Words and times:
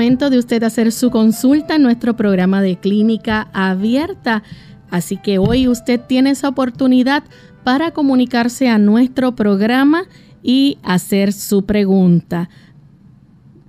De 0.00 0.38
usted 0.38 0.62
hacer 0.62 0.92
su 0.92 1.10
consulta 1.10 1.74
en 1.76 1.82
nuestro 1.82 2.16
programa 2.16 2.62
de 2.62 2.78
clínica 2.78 3.48
abierta. 3.52 4.42
Así 4.90 5.18
que 5.18 5.38
hoy 5.38 5.68
usted 5.68 6.00
tiene 6.00 6.30
esa 6.30 6.48
oportunidad 6.48 7.22
para 7.64 7.90
comunicarse 7.90 8.70
a 8.70 8.78
nuestro 8.78 9.36
programa 9.36 10.04
y 10.42 10.78
hacer 10.82 11.34
su 11.34 11.66
pregunta. 11.66 12.48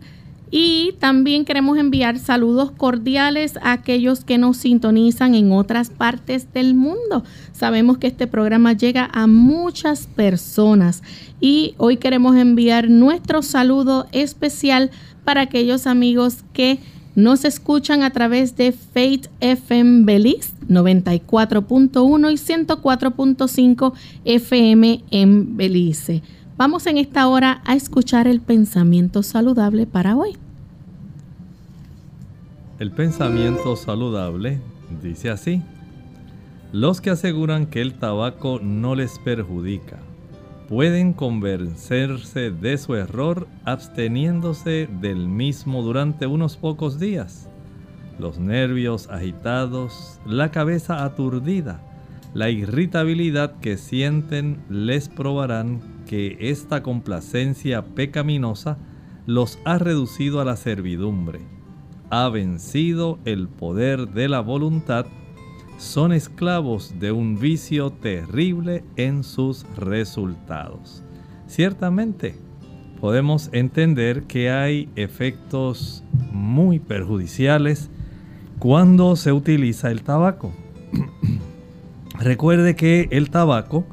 Y 0.56 0.94
también 1.00 1.46
queremos 1.46 1.80
enviar 1.80 2.20
saludos 2.20 2.70
cordiales 2.70 3.58
a 3.64 3.72
aquellos 3.72 4.24
que 4.24 4.38
nos 4.38 4.58
sintonizan 4.58 5.34
en 5.34 5.52
otras 5.52 5.90
partes 5.90 6.54
del 6.54 6.76
mundo. 6.76 7.24
Sabemos 7.54 7.98
que 7.98 8.06
este 8.06 8.28
programa 8.28 8.74
llega 8.74 9.10
a 9.12 9.26
muchas 9.26 10.06
personas 10.06 11.02
y 11.42 11.74
hoy 11.80 11.98
queremos 11.98 12.36
enviar 12.36 12.88
nuestro 12.88 13.42
saludo 13.42 14.06
especial 14.12 14.92
para 15.24 15.42
aquellos 15.42 15.88
amigos 15.88 16.44
que 16.54 16.78
nos 17.16 17.46
escuchan 17.46 18.04
a 18.04 18.12
través 18.12 18.56
de 18.56 18.74
Faith 18.74 19.30
FM 19.40 20.06
Belize 20.06 20.52
94.1 20.70 22.32
y 22.32 22.36
104.5 22.36 23.94
FM 24.24 25.04
en 25.10 25.58
Belice. 25.58 26.22
Vamos 26.56 26.86
en 26.86 27.00
esta 27.00 27.28
hora 27.28 27.64
a 27.66 27.74
escuchar 27.76 28.28
el 28.28 28.40
pensamiento 28.40 29.24
saludable 29.24 29.88
para 29.88 30.16
hoy. 30.16 30.38
El 32.80 32.92
pensamiento 32.92 33.76
saludable 33.76 34.60
dice 35.04 35.30
así. 35.30 35.62
Los 36.72 37.02
que 37.02 37.12
aseguran 37.12 37.68
que 37.68 37.82
el 37.82 37.94
tabaco 37.94 38.60
no 38.60 38.96
les 38.96 39.20
perjudica 39.20 40.00
pueden 40.68 41.14
convencerse 41.14 42.50
de 42.50 42.80
su 42.80 42.96
error 42.96 43.48
absteniéndose 43.64 44.90
del 45.02 45.28
mismo 45.28 45.84
durante 45.84 46.26
unos 46.26 46.58
pocos 46.58 47.00
días. 47.00 47.48
Los 48.18 48.40
nervios 48.40 49.08
agitados, 49.10 50.20
la 50.26 50.50
cabeza 50.50 51.04
aturdida, 51.04 51.80
la 52.34 52.50
irritabilidad 52.50 53.60
que 53.60 53.78
sienten 53.78 54.64
les 54.68 55.10
probarán 55.10 55.80
que 56.08 56.38
esta 56.40 56.82
complacencia 56.82 57.86
pecaminosa 57.86 58.80
los 59.28 59.60
ha 59.64 59.78
reducido 59.78 60.42
a 60.42 60.46
la 60.46 60.56
servidumbre, 60.56 61.53
ha 62.16 62.30
vencido 62.30 63.18
el 63.26 63.48
poder 63.48 64.10
de 64.10 64.30
la 64.30 64.40
voluntad, 64.40 65.08
son 65.80 66.14
esclavos 66.14 67.00
de 67.00 67.12
un 67.12 67.40
vicio 67.40 67.90
terrible 67.90 68.84
en 68.98 69.24
sus 69.24 69.66
resultados. 69.76 71.04
Ciertamente, 71.48 72.36
podemos 73.02 73.50
entender 73.52 74.26
que 74.26 74.52
hay 74.52 74.90
efectos 74.96 76.04
muy 76.32 76.78
perjudiciales 76.78 77.90
cuando 78.60 79.16
se 79.16 79.32
utiliza 79.32 79.90
el 79.90 80.04
tabaco. 80.04 80.54
Recuerde 82.20 82.76
que 82.76 83.08
el 83.10 83.32
tabaco 83.32 83.88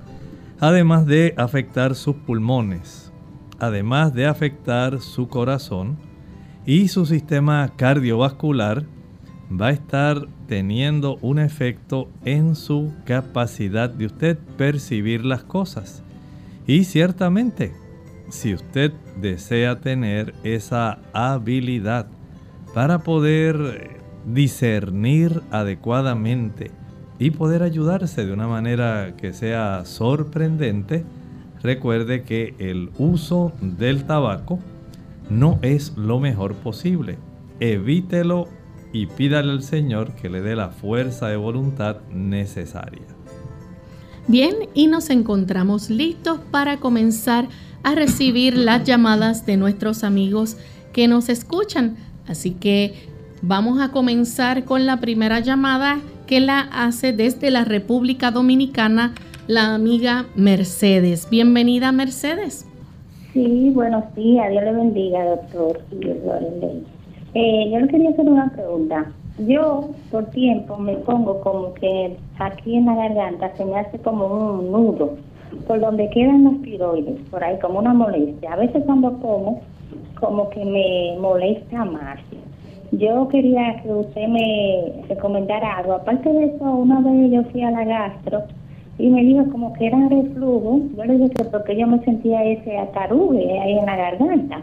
además 0.61 1.07
de 1.07 1.33
afectar 1.39 1.95
sus 1.95 2.17
pulmones, 2.17 3.11
además 3.59 4.13
de 4.13 4.27
afectar 4.27 5.01
su 5.01 5.27
corazón 5.27 6.10
y 6.67 6.89
su 6.89 7.07
sistema 7.07 7.73
cardiovascular, 7.77 8.85
va 9.51 9.69
a 9.69 9.73
estar 9.73 10.29
teniendo 10.47 11.17
un 11.23 11.39
efecto 11.39 12.09
en 12.25 12.55
su 12.55 12.93
capacidad 13.05 13.91
de 13.91 14.07
usted 14.07 14.39
percibir 14.57 15.25
las 15.25 15.43
cosas. 15.43 16.03
Y 16.67 16.85
ciertamente, 16.85 17.73
si 18.29 18.55
usted 18.55 18.93
desea 19.21 19.81
tener 19.81 20.35
esa 20.45 20.99
habilidad 21.13 22.07
para 22.75 23.01
poder 23.01 23.99
discernir 24.25 25.43
adecuadamente 25.51 26.71
y 27.19 27.31
poder 27.31 27.63
ayudarse 27.63 28.25
de 28.25 28.33
una 28.33 28.47
manera 28.47 29.15
que 29.17 29.33
sea 29.33 29.85
sorprendente, 29.85 31.05
recuerde 31.63 32.23
que 32.23 32.55
el 32.59 32.91
uso 32.99 33.53
del 33.61 34.05
tabaco 34.05 34.61
no 35.31 35.59
es 35.63 35.97
lo 35.97 36.21
mejor 36.21 36.57
posible. 36.57 37.19
Evítelo 37.61 38.49
y 38.93 39.07
pídale 39.07 39.53
al 39.53 39.63
Señor 39.63 40.15
que 40.17 40.29
le 40.29 40.41
dé 40.43 40.57
la 40.57 40.71
fuerza 40.71 41.29
de 41.29 41.37
voluntad 41.37 41.99
necesaria. 42.11 43.07
Bien, 44.27 44.55
y 44.75 44.87
nos 44.87 45.11
encontramos 45.11 45.91
listos 45.91 46.41
para 46.51 46.79
comenzar 46.79 47.49
a 47.83 47.95
recibir 47.95 48.57
las 48.57 48.85
llamadas 48.85 49.47
de 49.47 49.57
nuestros 49.57 50.05
amigos 50.05 50.57
que 50.93 51.09
nos 51.09 51.29
escuchan. 51.29 51.97
Así 52.27 52.53
que 52.53 53.09
vamos 53.43 53.81
a 53.81 53.91
comenzar 53.91 54.65
con 54.65 54.87
la 54.87 55.01
primera 55.01 55.41
llamada 55.41 56.01
que 56.27 56.41
la 56.41 56.61
hace 56.61 57.13
desde 57.13 57.51
la 57.51 57.65
República 57.65 58.31
Dominicana 58.31 59.15
la 59.47 59.75
amiga 59.75 60.27
Mercedes. 60.37 61.29
Bienvenida 61.29 61.91
Mercedes. 61.91 62.67
Sí, 63.33 63.71
buenos 63.73 64.13
días, 64.17 64.51
Dios 64.51 64.65
le 64.65 64.73
bendiga, 64.73 65.25
doctor. 65.25 65.81
Eh, 67.35 67.71
yo 67.71 67.79
le 67.79 67.87
quería 67.87 68.11
hacer 68.11 68.29
una 68.29 68.51
pregunta. 68.51 69.07
Yo 69.47 69.91
por 70.11 70.27
tiempo 70.31 70.77
me 70.77 70.97
pongo 70.97 71.41
como 71.41 71.73
que 71.75 72.17
aquí 72.41 72.75
en 72.75 72.87
la 72.87 72.97
garganta 72.97 73.57
se 73.57 73.65
me 73.65 73.79
hace 73.79 74.01
como 74.01 74.27
un 74.27 74.73
nudo 74.73 75.15
por 75.69 75.79
donde 75.79 76.11
quedan 76.11 76.43
los 76.43 76.61
tiroides, 76.63 77.21
por 77.31 77.45
ahí 77.45 77.57
como 77.61 77.79
una 77.79 77.95
molestia. 77.95 78.53
A 78.53 78.57
veces 78.57 78.83
cuando 78.85 79.13
como, 79.21 79.61
como 80.19 80.51
que 80.51 80.65
me 80.65 81.17
molesta 81.21 81.85
más. 81.85 82.19
Yo 82.91 83.29
quería 83.29 83.81
que 83.81 83.93
usted 83.93 84.27
me 84.27 85.05
recomendara 85.09 85.77
algo. 85.77 85.93
Aparte 85.93 86.33
de 86.33 86.47
eso, 86.47 86.65
una 86.65 86.99
vez 87.01 87.31
yo 87.31 87.45
fui 87.53 87.63
a 87.63 87.71
la 87.71 87.85
gastro 87.85 88.43
y 89.01 89.09
me 89.09 89.23
dijo 89.23 89.51
como 89.51 89.73
que 89.73 89.87
era 89.87 90.09
reflujo. 90.09 90.81
Yo 90.97 91.05
le 91.05 91.19
dije 91.19 91.31
que 91.31 91.45
porque 91.45 91.77
yo 91.77 91.87
me 91.87 91.99
sentía 92.05 92.45
ese 92.45 92.77
atarugue 92.77 93.59
ahí 93.59 93.79
en 93.79 93.87
la 93.87 93.97
garganta. 93.97 94.61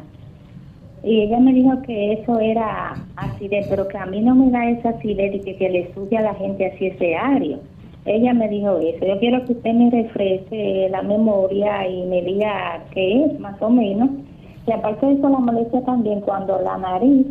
Y 1.04 1.22
ella 1.22 1.40
me 1.40 1.54
dijo 1.54 1.82
que 1.84 2.14
eso 2.14 2.40
era 2.40 2.96
acidez, 3.16 3.68
pero 3.70 3.88
que 3.88 3.98
a 3.98 4.06
mí 4.06 4.22
no 4.22 4.36
me 4.36 4.52
da 4.52 4.70
esa 4.70 4.90
acidez 4.90 5.36
y 5.36 5.54
que, 5.54 5.70
le 5.70 5.94
sube 5.94 6.18
a 6.18 6.22
la 6.22 6.36
gente 6.36 6.66
así 6.66 6.88
ese 6.88 7.16
ario. 7.16 7.60
Ella 8.06 8.34
me 8.34 8.48
dijo 8.48 8.78
eso. 8.78 9.06
Yo 9.06 9.20
quiero 9.20 9.44
que 9.46 9.54
usted 9.54 9.74
me 9.74 9.90
refresque 9.90 10.88
la 10.92 11.02
memoria 11.02 11.88
y 11.88 12.04
me 12.04 12.22
diga 12.22 12.84
qué 12.92 13.26
es, 13.26 13.40
más 13.40 13.62
o 13.62 13.70
menos. 13.70 14.10
Y 14.66 14.72
aparte 14.72 15.06
de 15.06 15.14
eso, 15.14 15.30
la 15.30 15.40
molestia 15.40 15.82
también 15.82 16.22
cuando 16.22 16.60
la 16.62 16.78
nariz 16.78 17.28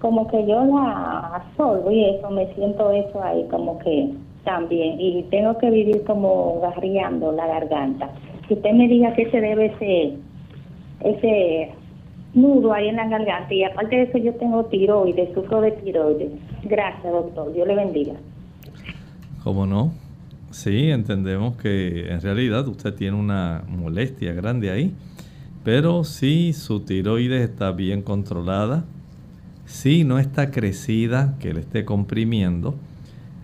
como 0.00 0.26
que 0.28 0.46
yo 0.46 0.64
la 0.64 1.36
absorbo 1.36 1.90
y 1.90 2.04
eso, 2.04 2.30
me 2.30 2.46
siento 2.54 2.90
eso 2.90 3.22
ahí 3.22 3.46
como 3.50 3.78
que 3.78 4.12
también. 4.46 4.98
Y 4.98 5.24
tengo 5.24 5.58
que 5.58 5.68
vivir 5.68 6.04
como 6.04 6.60
garriando 6.60 7.32
la 7.32 7.46
garganta. 7.46 8.10
Que 8.48 8.54
usted 8.54 8.72
me 8.72 8.88
diga 8.88 9.12
que 9.14 9.30
se 9.30 9.40
debe 9.40 9.66
ese, 9.66 10.16
ese 11.00 11.72
nudo 12.32 12.72
ahí 12.72 12.88
en 12.88 12.96
la 12.96 13.08
garganta. 13.08 13.52
Y 13.52 13.64
aparte 13.64 13.96
de 13.96 14.02
eso 14.04 14.18
yo 14.18 14.32
tengo 14.36 14.64
tiroides, 14.66 15.34
sufro 15.34 15.60
de 15.60 15.72
tiroides. 15.72 16.30
Gracias, 16.62 17.12
doctor. 17.12 17.52
Dios 17.52 17.66
le 17.66 17.74
bendiga. 17.74 18.14
¿Cómo 19.42 19.66
no? 19.66 19.92
Sí, 20.50 20.90
entendemos 20.90 21.56
que 21.56 22.08
en 22.08 22.20
realidad 22.20 22.66
usted 22.68 22.94
tiene 22.94 23.18
una 23.18 23.64
molestia 23.68 24.32
grande 24.32 24.70
ahí. 24.70 24.94
Pero 25.64 26.04
si 26.04 26.52
su 26.52 26.80
tiroides 26.80 27.42
está 27.42 27.72
bien 27.72 28.00
controlada, 28.00 28.84
si 29.64 30.04
no 30.04 30.20
está 30.20 30.52
crecida, 30.52 31.34
que 31.40 31.52
le 31.52 31.60
esté 31.60 31.84
comprimiendo, 31.84 32.76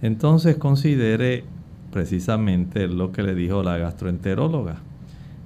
entonces 0.02 0.56
considere 0.56 1.44
precisamente 1.92 2.88
lo 2.88 3.12
que 3.12 3.22
le 3.22 3.34
dijo 3.34 3.62
la 3.62 3.78
gastroenteróloga. 3.78 4.78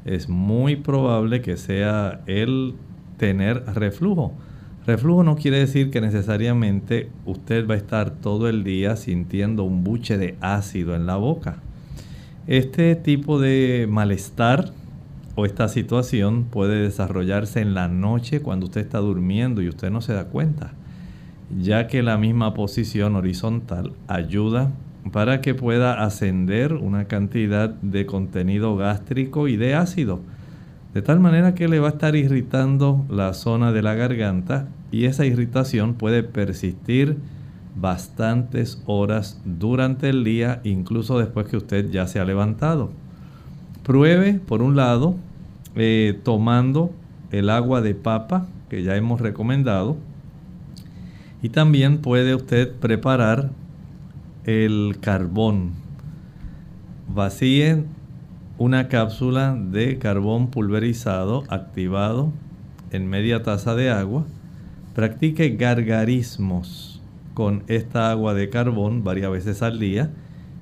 Es 0.05 0.29
muy 0.29 0.77
probable 0.77 1.43
que 1.43 1.57
sea 1.57 2.23
el 2.27 2.75
tener 3.19 3.65
reflujo. 3.75 4.33
Reflujo 4.87 5.25
no 5.25 5.37
quiere 5.37 5.59
decir 5.59 5.91
que 5.91 6.01
necesariamente 6.01 7.11
usted 7.25 7.69
va 7.69 7.75
a 7.75 7.77
estar 7.77 8.11
todo 8.11 8.49
el 8.49 8.63
día 8.63 8.97
sintiendo 8.97 9.65
un 9.65 9.83
buche 9.83 10.17
de 10.17 10.37
ácido 10.41 10.95
en 10.95 11.07
la 11.07 11.17
boca. 11.17 11.61
Este 12.47 12.95
tipo 12.95 13.41
de 13.41 13.87
malestar 13.91 14.73
o 15.35 15.45
esta 15.45 15.69
situación 15.69 16.45
puede 16.45 16.83
desarrollarse 16.83 17.61
en 17.61 17.75
la 17.75 17.89
noche 17.89 18.41
cuando 18.41 18.67
usted 18.67 18.81
está 18.81 18.99
durmiendo 18.99 19.61
y 19.61 19.69
usted 19.69 19.91
no 19.91 20.01
se 20.01 20.13
da 20.13 20.27
cuenta, 20.27 20.73
ya 21.51 21.87
que 21.87 22.03
la 22.03 22.19
misma 22.19 22.55
posición 22.55 23.17
horizontal 23.17 23.93
ayuda 24.09 24.73
para 25.13 25.41
que 25.41 25.55
pueda 25.55 26.05
ascender 26.05 26.75
una 26.75 27.05
cantidad 27.05 27.69
de 27.69 28.07
contenido 28.07 28.77
gástrico 28.77 29.49
y 29.49 29.57
de 29.57 29.75
ácido, 29.75 30.21
de 30.95 31.03
tal 31.03 31.21
manera 31.21 31.55
que 31.55 31.69
le 31.69 31.79
va 31.79 31.89
a 31.89 31.93
estar 31.93 32.17
irritando 32.17 33.05
la 33.09 33.35
zona 33.35 33.73
de 33.73 33.83
la 33.83 33.95
garganta 33.95 34.69
y 34.91 35.05
esa 35.05 35.27
irritación 35.27 35.95
puede 35.95 36.23
persistir 36.23 37.17
bastantes 37.79 38.83
horas 38.87 39.41
durante 39.45 40.09
el 40.09 40.25
día, 40.25 40.61
incluso 40.65 41.19
después 41.19 41.47
que 41.47 41.59
usted 41.59 41.91
ya 41.91 42.07
se 42.07 42.19
ha 42.19 42.25
levantado. 42.25 42.91
Pruebe, 43.83 44.35
por 44.35 44.63
un 44.63 44.75
lado, 44.75 45.17
eh, 45.77 46.19
tomando 46.25 46.91
el 47.31 47.51
agua 47.51 47.83
de 47.83 47.95
papa 47.95 48.47
que 48.71 48.83
ya 48.83 48.97
hemos 48.97 49.21
recomendado. 49.21 49.97
Y 51.47 51.49
también 51.49 51.99
puede 51.99 52.35
usted 52.35 52.73
preparar 52.73 53.51
el 54.47 54.97
carbón. 55.01 55.75
Vacíe 57.07 57.85
una 58.59 58.89
cápsula 58.89 59.57
de 59.57 59.97
carbón 60.01 60.49
pulverizado 60.49 61.45
activado 61.49 62.33
en 62.91 63.07
media 63.07 63.45
taza 63.45 63.77
de 63.77 63.91
agua. 63.91 64.27
Practique 64.97 65.51
gargarismos 65.51 67.01
con 67.35 67.63
esta 67.69 68.11
agua 68.11 68.35
de 68.35 68.51
carbón 68.51 69.05
varias 69.05 69.31
veces 69.31 69.63
al 69.63 69.79
día 69.79 70.11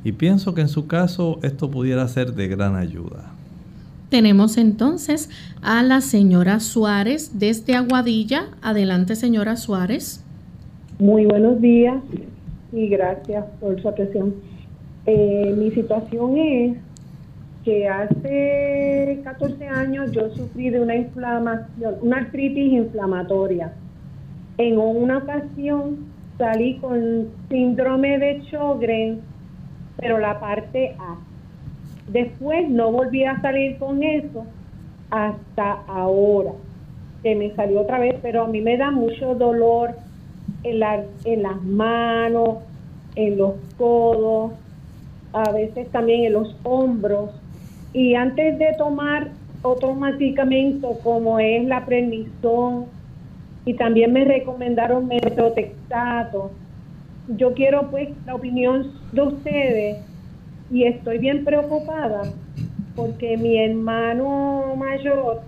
y 0.05 0.13
pienso 0.13 0.53
que 0.53 0.61
en 0.61 0.69
su 0.69 0.87
caso 0.87 1.39
esto 1.43 1.71
pudiera 1.71 2.07
ser 2.09 2.35
de 2.35 2.47
gran 2.47 2.77
ayuda. 2.77 3.33
Tenemos 4.11 4.59
entonces 4.59 5.31
a 5.63 5.83
la 5.83 6.03
señora 6.03 6.61
Suárez 6.61 7.39
desde 7.39 7.75
Aguadilla. 7.75 8.49
Adelante, 8.61 9.17
señora 9.17 9.57
Suárez. 9.57 10.24
Muy 11.01 11.27
buenos 11.27 11.61
días 11.61 11.97
y 12.71 12.87
gracias 12.87 13.45
por 13.59 13.83
su 13.83 13.89
atención. 13.89 14.37
Eh, 15.07 15.53
mi 15.59 15.73
situación 15.73 16.39
es 16.39 16.77
que 17.65 17.89
hace 17.89 19.21
14 19.25 19.67
años 19.67 20.13
yo 20.13 20.31
sufrí 20.31 20.71
de 20.71 20.79
una 20.79 20.95
inflamación, 20.95 21.97
una 22.01 22.19
artritis 22.19 22.75
inflamatoria. 22.75 23.73
En 24.57 24.79
una 24.79 25.19
ocasión 25.19 26.07
salí 26.39 26.77
con 26.77 27.27
síndrome 27.49 28.17
de 28.21 28.43
Sjögren, 28.43 29.21
pero 29.97 30.19
la 30.19 30.39
parte 30.39 30.95
A. 31.01 31.17
Después 32.07 32.71
no 32.71 32.93
volví 32.93 33.25
a 33.25 33.41
salir 33.41 33.79
con 33.79 34.01
eso 34.01 34.47
hasta 35.11 35.73
ahora, 35.89 36.53
que 37.25 37.35
me 37.35 37.53
salió 37.57 37.81
otra 37.81 37.99
vez, 37.99 38.15
pero 38.23 38.45
a 38.45 38.47
mí 38.47 38.61
me 38.61 38.77
da 38.77 38.93
mucho 38.93 39.35
dolor 39.35 39.97
en, 40.65 40.81
la, 40.81 41.05
en 41.25 41.43
las 41.43 41.63
manos, 41.63 42.59
en 43.15 43.37
los 43.37 43.53
codos, 43.79 44.53
a 45.33 45.51
veces 45.53 45.89
también 45.91 46.25
en 46.25 46.33
los 46.33 46.57
hombros. 46.65 47.31
Y 47.93 48.15
antes 48.15 48.59
de 48.59 48.75
tomar 48.77 49.31
otro 49.63 49.95
medicamento 49.95 50.99
como 51.03 51.39
es 51.39 51.65
la 51.65 51.87
prednisón 51.87 52.87
y 53.65 53.75
también 53.75 54.13
me 54.13 54.25
recomendaron 54.25 55.07
metrotexato, 55.07 56.51
yo 57.29 57.55
quiero 57.55 57.91
pues 57.91 58.11
la 58.27 58.35
opinión 58.35 58.93
de 59.13 59.23
ustedes 59.23 59.99
y 60.71 60.85
estoy 60.85 61.19
bien 61.19 61.45
preocupada 61.45 62.23
porque 62.95 63.37
mi 63.37 63.59
hermano 63.59 64.75
mayor 64.77 65.43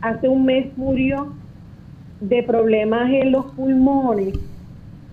hace 0.00 0.28
un 0.28 0.44
mes 0.44 0.66
murió 0.76 1.32
de 2.20 2.42
problemas 2.42 3.10
en 3.10 3.32
los 3.32 3.46
pulmones 3.52 4.34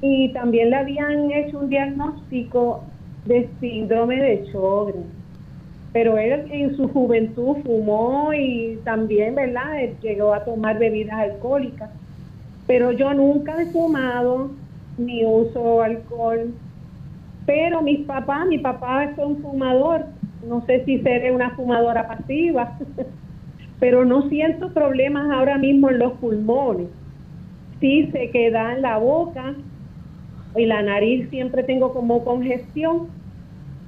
y 0.02 0.32
también 0.34 0.70
le 0.70 0.76
habían 0.76 1.32
hecho 1.32 1.60
un 1.60 1.70
diagnóstico 1.70 2.84
de 3.26 3.50
síndrome 3.60 4.18
de 4.18 4.46
Sjögren 4.52 5.18
pero 5.98 6.16
él 6.20 6.46
en 6.52 6.78
su 6.78 6.88
juventud 6.90 7.58
fumó 7.66 8.32
y 8.32 8.80
también, 8.84 9.34
¿verdad? 9.34 9.80
llegó 10.00 10.32
a 10.32 10.46
tomar 10.46 10.78
bebidas 10.78 11.18
alcohólicas. 11.18 11.90
Pero 12.68 12.92
yo 12.92 13.16
nunca 13.16 13.60
he 13.60 13.66
fumado 13.72 14.52
ni 15.00 15.26
uso 15.26 15.82
alcohol. 15.82 16.54
Pero 17.48 17.82
mis 17.82 18.06
papás, 18.06 18.46
mi 18.46 18.60
papá 18.60 19.10
fue 19.16 19.26
un 19.26 19.42
fumador. 19.42 20.06
No 20.48 20.64
sé 20.68 20.86
si 20.86 21.00
seré 21.00 21.32
una 21.32 21.56
fumadora 21.56 22.08
pasiva, 22.08 22.78
pero 23.80 24.06
no 24.06 24.28
siento 24.30 24.74
problemas 24.74 25.30
ahora 25.32 25.58
mismo 25.58 25.90
en 25.90 26.00
los 26.00 26.14
pulmones. 26.14 26.88
Sí 27.80 28.10
se 28.12 28.32
queda 28.32 28.74
en 28.74 28.82
la 28.82 28.98
boca 28.98 29.54
y 30.56 30.66
la 30.66 30.82
nariz 30.82 31.30
siempre 31.30 31.64
tengo 31.64 31.94
como 31.94 32.24
congestión 32.24 33.08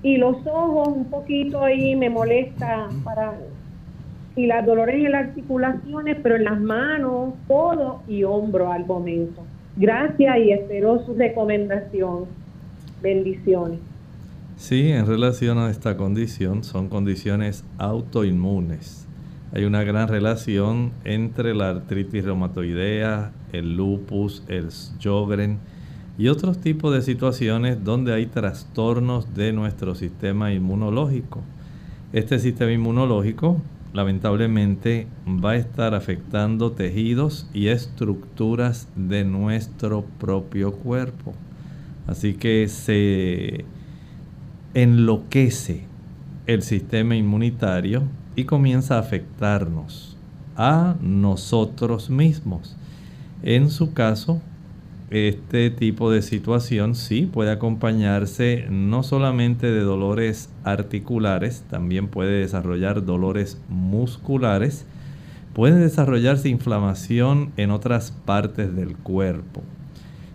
y 0.04 0.18
los 0.18 0.38
ojos 0.46 0.90
un 0.90 1.06
poquito 1.06 1.64
ahí 1.64 1.96
me 1.96 2.10
molesta 2.10 2.88
para 3.04 3.34
y 4.36 4.46
las 4.46 4.66
dolores 4.66 4.96
en 4.96 5.12
las 5.12 5.28
articulaciones, 5.28 6.18
pero 6.24 6.38
en 6.38 6.46
las 6.46 6.60
manos, 6.62 7.34
codo 7.48 8.02
y 8.08 8.24
hombro 8.24 8.72
al 8.72 8.86
momento. 8.86 9.44
Gracias 9.76 10.38
y 10.38 10.52
espero 10.52 11.06
su 11.06 11.16
recomendación. 11.16 12.26
Bendiciones. 13.02 13.80
Sí, 14.56 14.92
en 14.92 15.06
relación 15.06 15.58
a 15.58 15.70
esta 15.70 15.98
condición, 15.98 16.64
son 16.64 16.90
condiciones 16.90 17.66
autoinmunes. 17.78 18.99
Hay 19.52 19.64
una 19.66 19.84
gran 19.84 20.08
relación 20.08 20.92
entre 21.06 21.56
la 21.56 21.70
artritis 21.70 22.24
reumatoidea, 22.24 23.32
el 23.52 23.76
lupus, 23.76 24.44
el 24.48 24.70
Sjogren 24.70 25.58
y 26.20 26.28
otros 26.28 26.60
tipos 26.60 26.94
de 26.94 27.02
situaciones 27.02 27.84
donde 27.84 28.14
hay 28.14 28.28
trastornos 28.28 29.34
de 29.34 29.52
nuestro 29.52 29.96
sistema 29.96 30.54
inmunológico. 30.54 31.42
Este 32.14 32.38
sistema 32.38 32.72
inmunológico 32.72 33.60
lamentablemente 33.92 35.08
va 35.28 35.52
a 35.52 35.56
estar 35.56 35.96
afectando 35.96 36.74
tejidos 36.74 37.50
y 37.52 37.70
estructuras 37.70 38.88
de 38.96 39.24
nuestro 39.24 40.06
propio 40.20 40.74
cuerpo. 40.74 41.34
Así 42.06 42.36
que 42.36 42.68
se 42.68 43.66
enloquece 44.76 45.86
el 46.46 46.62
sistema 46.62 47.16
inmunitario 47.16 48.04
y 48.40 48.46
comienza 48.46 48.96
a 48.96 49.00
afectarnos 49.00 50.16
a 50.56 50.96
nosotros 51.02 52.10
mismos. 52.10 52.78
En 53.44 53.70
su 53.70 53.94
caso, 53.94 54.42
este 55.10 55.70
tipo 55.72 56.10
de 56.10 56.22
situación 56.22 56.96
sí 56.96 57.30
puede 57.32 57.52
acompañarse 57.52 58.66
no 58.70 59.04
solamente 59.04 59.68
de 59.68 59.82
dolores 59.82 60.50
articulares, 60.64 61.66
también 61.70 62.08
puede 62.08 62.40
desarrollar 62.40 63.06
dolores 63.06 63.60
musculares, 63.68 64.86
puede 65.54 65.78
desarrollarse 65.78 66.48
inflamación 66.48 67.52
en 67.58 67.72
otras 67.72 68.12
partes 68.26 68.74
del 68.74 68.96
cuerpo. 68.96 69.64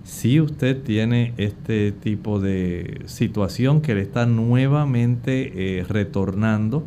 Si 0.03 0.43
usted 0.43 0.83
tiene 0.83 1.33
este 1.39 1.91
tipo 1.91 2.39
de 2.39 3.01
situación 3.07 3.81
que 3.81 3.95
le 3.95 4.03
está 4.03 4.27
nuevamente 4.27 5.79
eh, 5.79 5.85
retornando, 5.85 6.85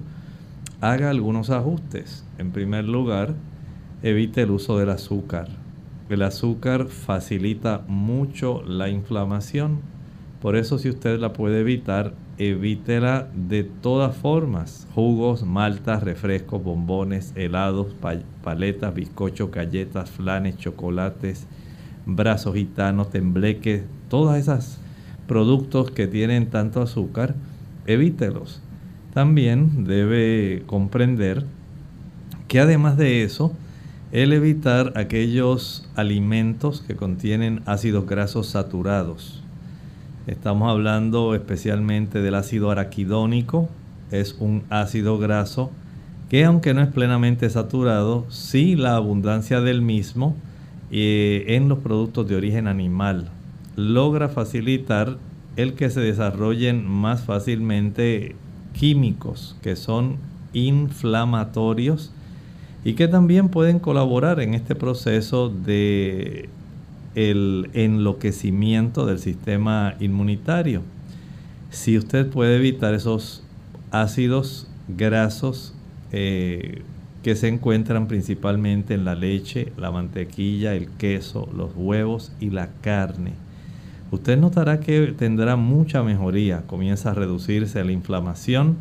haga 0.81 1.09
algunos 1.09 1.49
ajustes. 1.49 2.25
En 2.37 2.51
primer 2.51 2.85
lugar, 2.85 3.35
evite 4.03 4.41
el 4.43 4.51
uso 4.51 4.77
del 4.77 4.89
azúcar 4.89 5.47
el 6.09 6.21
azúcar 6.21 6.87
facilita 6.87 7.83
mucho 7.87 8.63
la 8.63 8.87
inflamación. 8.87 9.79
Por 10.41 10.55
eso 10.55 10.77
si 10.77 10.89
usted 10.89 11.19
la 11.19 11.33
puede 11.33 11.59
evitar, 11.59 12.13
evítela 12.37 13.27
de 13.35 13.63
todas 13.65 14.15
formas. 14.15 14.87
Jugos, 14.95 15.43
maltas, 15.43 16.03
refrescos, 16.03 16.63
bombones, 16.63 17.33
helados, 17.35 17.93
paletas, 18.43 18.93
bizcochos, 18.93 19.51
galletas, 19.51 20.09
flanes, 20.09 20.57
chocolates, 20.57 21.45
brazos 22.05 22.55
gitanos, 22.55 23.09
tembleques, 23.09 23.83
todos 24.07 24.37
esos 24.37 24.77
productos 25.27 25.91
que 25.91 26.07
tienen 26.07 26.49
tanto 26.49 26.81
azúcar, 26.81 27.35
evítelos. 27.85 28.61
También 29.17 29.85
debe 29.85 30.61
comprender 30.67 31.43
que 32.47 32.59
además 32.59 32.97
de 32.97 33.23
eso, 33.23 33.51
el 34.11 34.31
evitar 34.31 34.93
aquellos 34.95 35.89
alimentos 35.95 36.81
que 36.81 36.95
contienen 36.95 37.63
ácidos 37.65 38.05
grasos 38.05 38.45
saturados. 38.45 39.41
Estamos 40.27 40.69
hablando 40.69 41.33
especialmente 41.33 42.21
del 42.21 42.35
ácido 42.35 42.69
araquidónico, 42.69 43.69
es 44.11 44.35
un 44.39 44.61
ácido 44.69 45.17
graso 45.17 45.71
que 46.29 46.45
aunque 46.45 46.75
no 46.75 46.83
es 46.83 46.89
plenamente 46.89 47.49
saturado, 47.49 48.27
sí 48.29 48.75
la 48.75 48.97
abundancia 48.97 49.61
del 49.61 49.81
mismo 49.81 50.35
eh, 50.91 51.43
en 51.55 51.69
los 51.69 51.79
productos 51.79 52.27
de 52.27 52.35
origen 52.35 52.67
animal 52.67 53.31
logra 53.75 54.29
facilitar 54.29 55.17
el 55.55 55.73
que 55.73 55.89
se 55.89 56.01
desarrollen 56.01 56.87
más 56.87 57.23
fácilmente 57.23 58.35
químicos 58.79 59.55
que 59.61 59.75
son 59.75 60.17
inflamatorios 60.53 62.11
y 62.83 62.93
que 62.93 63.07
también 63.07 63.49
pueden 63.49 63.79
colaborar 63.79 64.39
en 64.39 64.53
este 64.53 64.75
proceso 64.75 65.49
de 65.49 66.49
el 67.15 67.69
enloquecimiento 67.73 69.05
del 69.05 69.19
sistema 69.19 69.95
inmunitario. 69.99 70.83
Si 71.71 71.97
usted 71.97 72.29
puede 72.29 72.57
evitar 72.57 72.93
esos 72.93 73.43
ácidos 73.91 74.67
grasos 74.87 75.73
eh, 76.11 76.83
que 77.23 77.35
se 77.35 77.47
encuentran 77.47 78.07
principalmente 78.07 78.93
en 78.93 79.03
la 79.03 79.15
leche, 79.15 79.73
la 79.77 79.91
mantequilla, 79.91 80.75
el 80.75 80.87
queso, 80.89 81.49
los 81.55 81.71
huevos 81.75 82.31
y 82.39 82.51
la 82.51 82.69
carne, 82.81 83.33
usted 84.11 84.37
notará 84.37 84.79
que 84.79 85.13
tendrá 85.17 85.55
mucha 85.55 86.03
mejoría. 86.03 86.63
Comienza 86.67 87.11
a 87.11 87.13
reducirse 87.13 87.83
la 87.83 87.91
inflamación, 87.91 88.77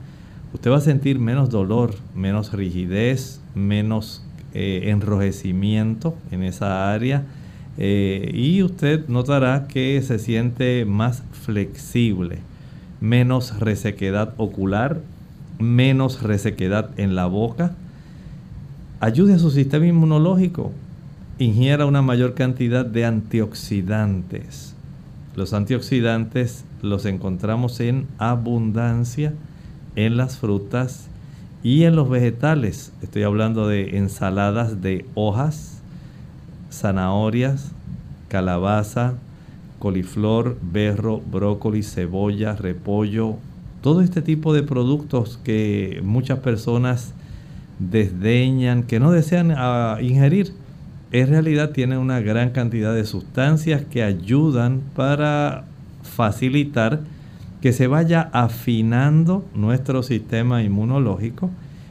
usted 0.54 0.70
va 0.70 0.76
a 0.76 0.80
sentir 0.80 1.18
menos 1.18 1.50
dolor, 1.50 1.94
menos 2.14 2.52
rigidez, 2.52 3.40
menos 3.54 4.24
eh, 4.54 4.90
enrojecimiento 4.90 6.14
en 6.30 6.42
esa 6.42 6.92
área 6.92 7.24
eh, 7.78 8.30
y 8.32 8.62
usted 8.62 9.06
notará 9.08 9.66
que 9.68 10.00
se 10.02 10.18
siente 10.18 10.84
más 10.86 11.22
flexible, 11.32 12.38
menos 13.00 13.60
resequedad 13.60 14.34
ocular, 14.38 15.00
menos 15.58 16.22
resequedad 16.22 16.90
en 16.96 17.14
la 17.14 17.26
boca. 17.26 17.74
Ayude 19.00 19.34
a 19.34 19.38
su 19.38 19.50
sistema 19.50 19.86
inmunológico. 19.86 20.72
Ingiera 21.38 21.84
una 21.84 22.00
mayor 22.00 22.32
cantidad 22.34 22.86
de 22.86 23.04
antioxidantes. 23.04 24.75
Los 25.36 25.52
antioxidantes 25.52 26.64
los 26.80 27.04
encontramos 27.04 27.78
en 27.80 28.06
abundancia 28.16 29.34
en 29.94 30.16
las 30.16 30.38
frutas 30.38 31.08
y 31.62 31.84
en 31.84 31.94
los 31.94 32.08
vegetales. 32.08 32.94
Estoy 33.02 33.24
hablando 33.24 33.68
de 33.68 33.98
ensaladas 33.98 34.80
de 34.80 35.04
hojas, 35.14 35.82
zanahorias, 36.72 37.72
calabaza, 38.28 39.18
coliflor, 39.78 40.56
berro, 40.62 41.20
brócoli, 41.20 41.82
cebolla, 41.82 42.56
repollo, 42.56 43.36
todo 43.82 44.00
este 44.00 44.22
tipo 44.22 44.54
de 44.54 44.62
productos 44.62 45.38
que 45.44 46.00
muchas 46.02 46.38
personas 46.38 47.12
desdeñan, 47.78 48.84
que 48.84 49.00
no 49.00 49.12
desean 49.12 49.52
ah, 49.54 49.98
ingerir, 50.00 50.54
en 51.12 51.28
realidad 51.28 51.70
tienen 51.70 51.98
una 51.98 52.20
gran 52.20 52.50
cantidad 52.50 52.94
de 52.94 53.04
sustancias 53.04 53.84
que 53.84 54.02
ayudan 54.02 54.82
para 54.94 55.64
facilitar 56.02 57.00
que 57.60 57.72
se 57.72 57.86
vaya 57.86 58.28
afinando 58.32 59.44
nuestro 59.54 60.02
sistema 60.02 60.62
inmunológico 60.62 61.50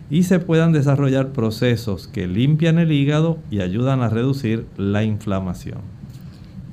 y 0.09 0.23
se 0.23 0.39
puedan 0.39 0.71
desarrollar 0.71 1.29
procesos 1.29 2.07
que 2.07 2.27
limpian 2.27 2.77
el 2.77 2.91
hígado 2.91 3.39
y 3.49 3.61
ayudan 3.61 4.01
a 4.01 4.09
reducir 4.09 4.65
la 4.77 5.03
inflamación. 5.03 5.79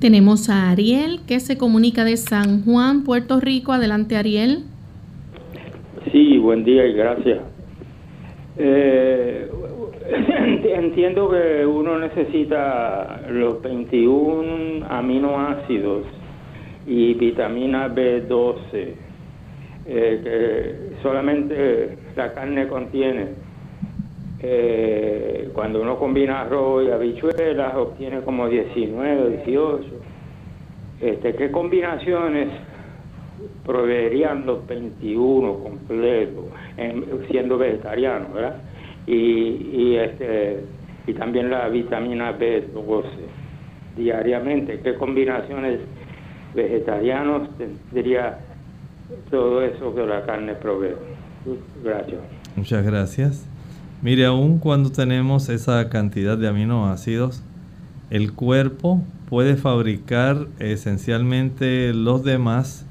Tenemos 0.00 0.48
a 0.48 0.70
Ariel 0.70 1.20
que 1.26 1.40
se 1.40 1.56
comunica 1.56 2.04
de 2.04 2.16
San 2.16 2.64
Juan, 2.64 3.04
Puerto 3.04 3.40
Rico. 3.40 3.72
Adelante, 3.72 4.16
Ariel. 4.16 4.64
Sí, 6.10 6.38
buen 6.38 6.64
día 6.64 6.84
y 6.86 6.92
gracias. 6.92 7.40
Eh, 8.58 9.50
entiendo 10.12 11.30
que 11.30 11.64
uno 11.64 11.98
necesita 11.98 13.22
los 13.28 13.62
21 13.62 14.86
aminoácidos 14.88 16.06
y 16.86 17.14
vitamina 17.14 17.88
B12 17.88 18.94
eh, 19.84 20.20
que 20.22 21.02
solamente 21.02 21.98
la 22.14 22.32
carne 22.32 22.68
contiene. 22.68 23.28
Eh, 24.44 25.50
cuando 25.54 25.80
uno 25.80 25.98
combina 25.98 26.42
arroz 26.42 26.84
y 26.84 26.90
habichuelas 26.90 27.74
obtiene 27.76 28.20
como 28.22 28.48
19, 28.48 29.36
18. 29.44 29.84
Este, 31.00 31.34
¿Qué 31.34 31.50
combinaciones 31.50 32.48
proveerían 33.64 34.44
los 34.46 34.66
21 34.66 35.54
completos, 35.58 36.44
siendo 37.28 37.58
vegetariano, 37.58 38.26
¿verdad? 38.34 38.56
Y, 39.06 39.14
y, 39.14 39.96
este, 39.96 40.60
y 41.06 41.12
también 41.14 41.50
la 41.50 41.68
vitamina 41.68 42.38
B12 42.38 43.04
diariamente. 43.96 44.80
¿Qué 44.80 44.94
combinaciones 44.94 45.80
vegetarianos 46.54 47.48
tendría 47.56 48.38
todo 49.30 49.62
eso 49.62 49.94
que 49.94 50.06
la 50.06 50.24
carne 50.24 50.54
provee. 50.54 50.94
Gracias. 51.82 52.20
Muchas 52.56 52.84
gracias. 52.84 53.46
Mire, 54.00 54.26
aún 54.26 54.58
cuando 54.58 54.90
tenemos 54.90 55.48
esa 55.48 55.88
cantidad 55.88 56.36
de 56.36 56.48
aminoácidos, 56.48 57.42
el 58.10 58.32
cuerpo 58.32 59.02
puede 59.28 59.56
fabricar 59.56 60.46
esencialmente 60.58 61.92
los 61.94 62.24
demás 62.24 62.86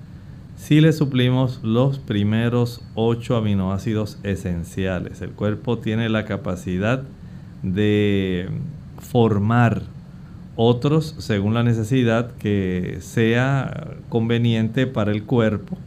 si 0.61 0.79
le 0.79 0.93
suplimos 0.93 1.59
los 1.63 1.97
primeros 1.97 2.81
ocho 2.93 3.35
aminoácidos 3.35 4.19
esenciales. 4.21 5.19
El 5.23 5.31
cuerpo 5.31 5.79
tiene 5.79 6.07
la 6.07 6.25
capacidad 6.25 7.01
de 7.63 8.47
formar 8.99 9.81
otros 10.55 11.15
según 11.17 11.55
la 11.55 11.63
necesidad 11.63 12.29
que 12.35 12.99
sea 13.01 13.87
conveniente 14.09 14.85
para 14.85 15.11
el 15.11 15.23
cuerpo 15.23 15.79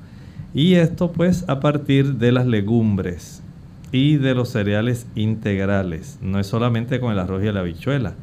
y 0.52 0.74
esto 0.74 1.12
pues 1.12 1.48
a 1.48 1.60
partir 1.60 2.14
de 2.16 2.32
las 2.32 2.48
legumbres 2.48 3.44
y 3.92 4.16
de 4.16 4.34
los 4.34 4.48
cereales 4.48 5.06
integrales. 5.14 6.18
No 6.20 6.40
es 6.40 6.48
solamente 6.48 6.98
con 6.98 7.12
el 7.12 7.20
arroz 7.20 7.44
y 7.44 7.52
la 7.52 7.60
habichuela. 7.60 8.14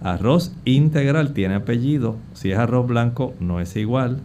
Arroz 0.00 0.54
integral 0.64 1.32
tiene 1.32 1.56
apellido. 1.56 2.14
Si 2.32 2.52
es 2.52 2.58
arroz 2.58 2.86
blanco 2.86 3.34
no 3.40 3.60
es 3.60 3.74
igual. 3.74 4.20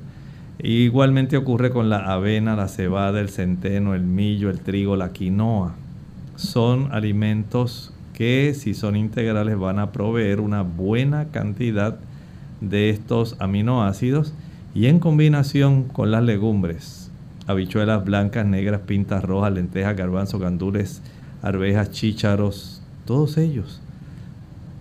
Igualmente 0.64 1.38
ocurre 1.38 1.72
con 1.72 1.90
la 1.90 2.12
avena, 2.14 2.56
la 2.56 2.68
cebada, 2.68 3.20
el 3.20 3.30
centeno, 3.30 3.96
el 3.96 4.04
millo, 4.04 4.50
el 4.50 4.60
trigo, 4.60 4.96
la 4.96 5.12
quinoa. 5.12 5.76
Son 6.36 6.90
alimentos 6.92 7.94
que 8.14 8.54
si 8.54 8.74
son 8.74 8.96
integrales 8.96 9.58
van 9.58 9.80
a 9.80 9.92
proveer 9.92 10.40
una 10.40 10.62
buena 10.62 11.30
cantidad 11.30 11.98
de 12.60 12.90
estos 12.92 13.36
aminoácidos 13.40 14.34
y 14.76 14.86
en 14.86 15.00
combinación 15.00 15.84
con 15.84 16.12
las 16.12 16.24
legumbres 16.24 17.12
habichuelas 17.48 18.06
blancas, 18.06 18.46
negras, 18.46 18.82
pintas 18.82 19.24
rojas, 19.24 19.52
lentejas, 19.52 19.98
garbanzos, 19.98 20.40
gandules, 20.40 21.02
arvejas, 21.42 21.92
chícharos, 21.92 22.82
todos 23.06 23.38
ellos 23.38 23.82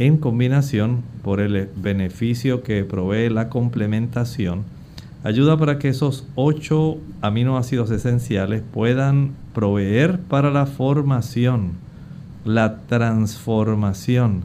en 0.01 0.17
combinación 0.17 1.03
por 1.23 1.41
el 1.41 1.69
beneficio 1.77 2.63
que 2.63 2.85
provee 2.85 3.29
la 3.29 3.51
complementación, 3.51 4.65
ayuda 5.23 5.57
para 5.57 5.79
que 5.79 5.89
esos 5.89 6.27
ocho 6.35 6.99
aminoácidos 7.21 7.91
esenciales 7.91 8.63
puedan 8.73 9.33
proveer 9.55 10.21
para 10.21 10.51
la 10.51 10.67
formación, 10.67 11.73
la 12.45 12.79
transformación 12.87 14.43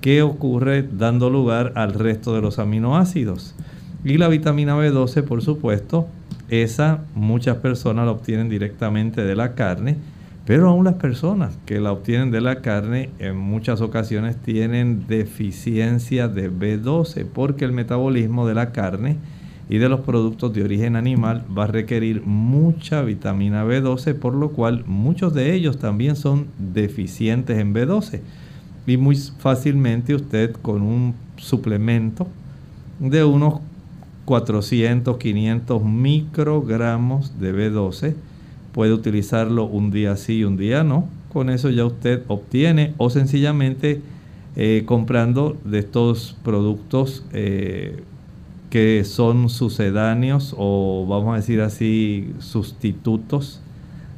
que 0.00 0.22
ocurre 0.22 0.82
dando 0.82 1.30
lugar 1.30 1.72
al 1.74 1.92
resto 1.92 2.34
de 2.34 2.40
los 2.40 2.58
aminoácidos. 2.58 3.54
Y 4.04 4.18
la 4.18 4.28
vitamina 4.28 4.76
B12, 4.76 5.24
por 5.24 5.42
supuesto, 5.42 6.06
esa 6.48 7.00
muchas 7.14 7.56
personas 7.56 8.06
la 8.06 8.12
obtienen 8.12 8.48
directamente 8.48 9.24
de 9.24 9.34
la 9.34 9.54
carne, 9.54 9.96
pero 10.44 10.68
aún 10.68 10.84
las 10.84 10.94
personas 10.94 11.58
que 11.66 11.80
la 11.80 11.90
obtienen 11.90 12.30
de 12.30 12.40
la 12.40 12.62
carne 12.62 13.10
en 13.18 13.36
muchas 13.36 13.80
ocasiones 13.80 14.36
tienen 14.36 15.08
deficiencia 15.08 16.28
de 16.28 16.52
B12 16.52 17.26
porque 17.26 17.64
el 17.64 17.72
metabolismo 17.72 18.46
de 18.46 18.54
la 18.54 18.70
carne 18.70 19.16
y 19.68 19.78
de 19.78 19.88
los 19.88 20.00
productos 20.00 20.52
de 20.52 20.62
origen 20.62 20.94
animal 20.94 21.44
va 21.56 21.64
a 21.64 21.68
requerir 21.68 22.22
mucha 22.24 23.02
vitamina 23.02 23.64
B12, 23.64 24.14
por 24.14 24.34
lo 24.34 24.50
cual 24.50 24.84
muchos 24.86 25.34
de 25.34 25.54
ellos 25.54 25.78
también 25.78 26.14
son 26.14 26.46
deficientes 26.58 27.58
en 27.58 27.74
B12. 27.74 28.20
Y 28.86 28.96
muy 28.96 29.16
fácilmente 29.16 30.14
usted 30.14 30.52
con 30.52 30.82
un 30.82 31.14
suplemento 31.36 32.28
de 33.00 33.24
unos 33.24 33.60
400, 34.24 35.16
500 35.16 35.82
microgramos 35.84 37.40
de 37.40 37.52
B12. 37.52 38.14
Puede 38.72 38.92
utilizarlo 38.92 39.64
un 39.64 39.90
día 39.90 40.16
sí 40.16 40.38
y 40.38 40.44
un 40.44 40.56
día 40.56 40.84
no. 40.84 41.08
Con 41.32 41.50
eso 41.50 41.70
ya 41.70 41.84
usted 41.84 42.22
obtiene 42.28 42.94
o 42.98 43.10
sencillamente 43.10 44.00
eh, 44.54 44.84
comprando 44.86 45.56
de 45.64 45.80
estos 45.80 46.36
productos 46.44 47.24
eh, 47.32 48.02
que 48.76 49.04
son 49.04 49.48
sucedáneos 49.48 50.54
o 50.54 51.06
vamos 51.08 51.32
a 51.32 51.36
decir 51.36 51.62
así 51.62 52.34
sustitutos 52.40 53.62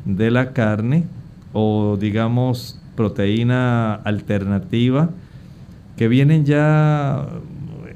de 0.05 0.33
la 0.33 0.53
carne 0.53 1.05
o 1.53 1.97
digamos 1.97 2.81
proteína 2.97 3.95
alternativa 3.95 5.11
que 5.97 6.09
vienen 6.09 6.45
ya 6.45 7.29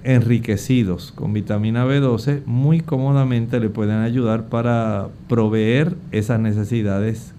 enriquecidos 0.05 1.11
con 1.11 1.33
vitamina 1.33 1.85
B12 1.85 2.46
muy 2.46 2.79
cómodamente 2.81 3.59
le 3.59 3.68
pueden 3.68 3.96
ayudar 3.96 4.44
para 4.44 5.09
proveer 5.29 5.96
esas 6.12 6.38
necesidades 6.38 7.35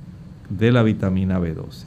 de 0.49 0.73
la 0.73 0.83
vitamina 0.83 1.39
B12. 1.39 1.85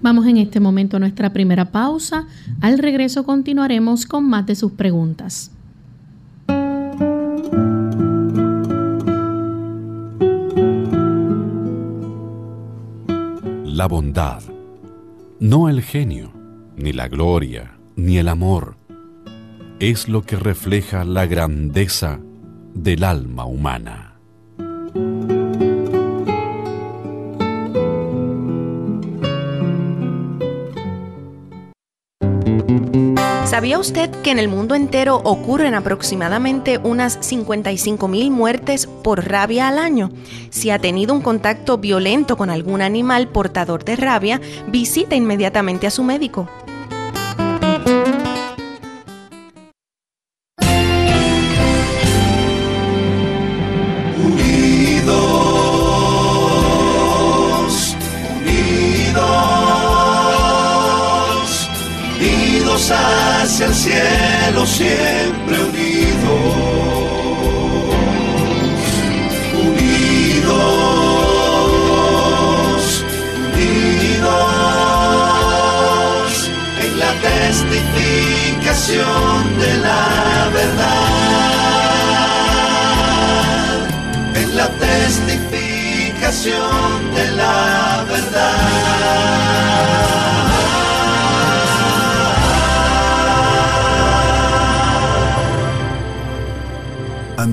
Vamos 0.00 0.26
en 0.26 0.38
este 0.38 0.58
momento 0.58 0.96
a 0.96 0.98
nuestra 0.98 1.32
primera 1.32 1.66
pausa. 1.66 2.26
Al 2.60 2.78
regreso 2.78 3.22
continuaremos 3.22 4.04
con 4.04 4.28
más 4.28 4.46
de 4.46 4.56
sus 4.56 4.72
preguntas. 4.72 5.52
La 13.72 13.88
bondad, 13.88 14.42
no 15.40 15.70
el 15.70 15.80
genio, 15.80 16.30
ni 16.76 16.92
la 16.92 17.08
gloria, 17.08 17.78
ni 17.96 18.18
el 18.18 18.28
amor 18.28 18.76
es 19.80 20.10
lo 20.10 20.20
que 20.20 20.36
refleja 20.36 21.06
la 21.06 21.24
grandeza 21.24 22.20
del 22.74 23.02
alma 23.02 23.46
humana. 23.46 24.11
¿Sabía 33.52 33.78
usted 33.78 34.08
que 34.22 34.30
en 34.30 34.38
el 34.38 34.48
mundo 34.48 34.74
entero 34.74 35.16
ocurren 35.24 35.74
aproximadamente 35.74 36.78
unas 36.82 37.18
55 37.20 38.08
mil 38.08 38.30
muertes 38.30 38.86
por 38.86 39.28
rabia 39.28 39.68
al 39.68 39.76
año? 39.76 40.10
Si 40.48 40.70
ha 40.70 40.78
tenido 40.78 41.12
un 41.12 41.20
contacto 41.20 41.76
violento 41.76 42.38
con 42.38 42.48
algún 42.48 42.80
animal 42.80 43.28
portador 43.28 43.84
de 43.84 43.96
rabia, 43.96 44.40
visite 44.68 45.16
inmediatamente 45.16 45.86
a 45.86 45.90
su 45.90 46.02
médico. 46.02 46.48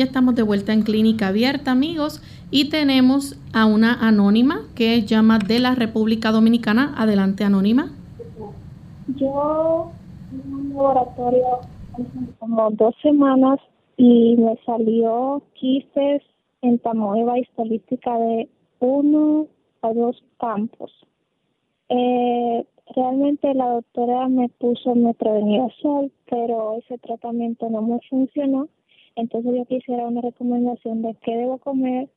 Ya 0.00 0.06
estamos 0.06 0.34
de 0.34 0.42
vuelta 0.42 0.72
en 0.72 0.80
Clínica 0.80 1.28
Abierta, 1.28 1.72
amigos, 1.72 2.22
y 2.50 2.70
tenemos 2.70 3.38
a 3.52 3.66
una 3.66 3.92
anónima 3.92 4.62
que 4.74 5.02
llama 5.02 5.38
de 5.38 5.58
la 5.58 5.74
República 5.74 6.30
Dominicana. 6.30 6.94
Adelante, 6.96 7.44
anónima. 7.44 7.92
Yo 9.08 9.92
en 10.32 10.54
un 10.54 10.68
laboratorio 10.70 11.60
como 12.38 12.70
dos 12.70 12.94
semanas 13.02 13.60
y 13.98 14.36
me 14.38 14.58
salió 14.64 15.42
quistes 15.52 16.22
en 16.62 16.78
tamoeba 16.78 17.38
histolítica 17.38 18.18
de 18.20 18.48
uno 18.78 19.48
a 19.82 19.92
dos 19.92 20.16
campos. 20.38 20.90
Eh, 21.90 22.64
realmente 22.96 23.52
la 23.52 23.68
doctora 23.68 24.28
me 24.28 24.48
puso 24.48 24.94
metronidazol, 24.94 26.10
pero 26.30 26.78
ese 26.78 26.96
tratamiento 26.96 27.68
no 27.68 27.82
me 27.82 28.00
funcionó 28.08 28.66
entonces 29.16 29.52
yo 29.56 29.64
quisiera 29.66 30.06
una 30.06 30.20
recomendación 30.20 31.02
de 31.02 31.16
qué 31.22 31.36
debo 31.36 31.58
comer 31.58 32.08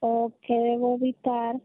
o 0.00 0.32
qué 0.42 0.54
debo 0.54 0.96
evitar, 0.96 1.60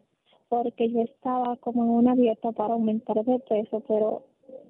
porque 0.49 0.91
yo 0.91 1.01
estaba 1.01 1.56
como 1.58 1.84
en 1.84 1.89
una 1.89 2.15
dieta 2.15 2.51
para 2.51 2.73
aumentar 2.73 3.23
de 3.23 3.39
peso, 3.39 3.82
pero 3.88 4.25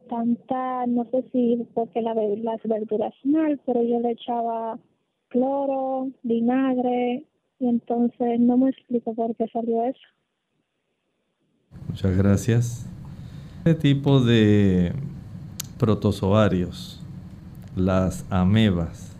tanta, 0.08 0.86
no 0.88 1.05
sé 1.05 1.23
si 1.31 1.67
porque 1.73 2.01
la, 2.01 2.13
las 2.13 2.62
verduras 2.63 3.13
mal, 3.23 3.60
pero 3.65 3.84
yo 3.84 3.99
le 3.99 4.12
echaba 4.12 4.79
cloro, 5.29 6.10
vinagre, 6.23 7.25
y 7.60 7.67
entonces 7.67 8.39
no 8.39 8.58
me 8.58 8.69
explico 8.69 9.13
por 9.13 9.36
qué 9.36 9.47
salió 9.47 9.84
eso. 9.84 9.99
Muchas 11.88 12.17
gracias. 12.17 12.89
Este 13.60 13.75
tipo 13.75 14.19
de 14.19 14.93
protozoarios, 15.79 17.03
las 17.75 18.25
amebas, 18.31 19.14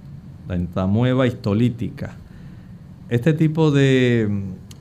la 0.48 0.56
entamueva 0.56 1.28
histolítica. 1.28 2.16
Este 3.10 3.34
tipo 3.34 3.72
de, 3.72 4.30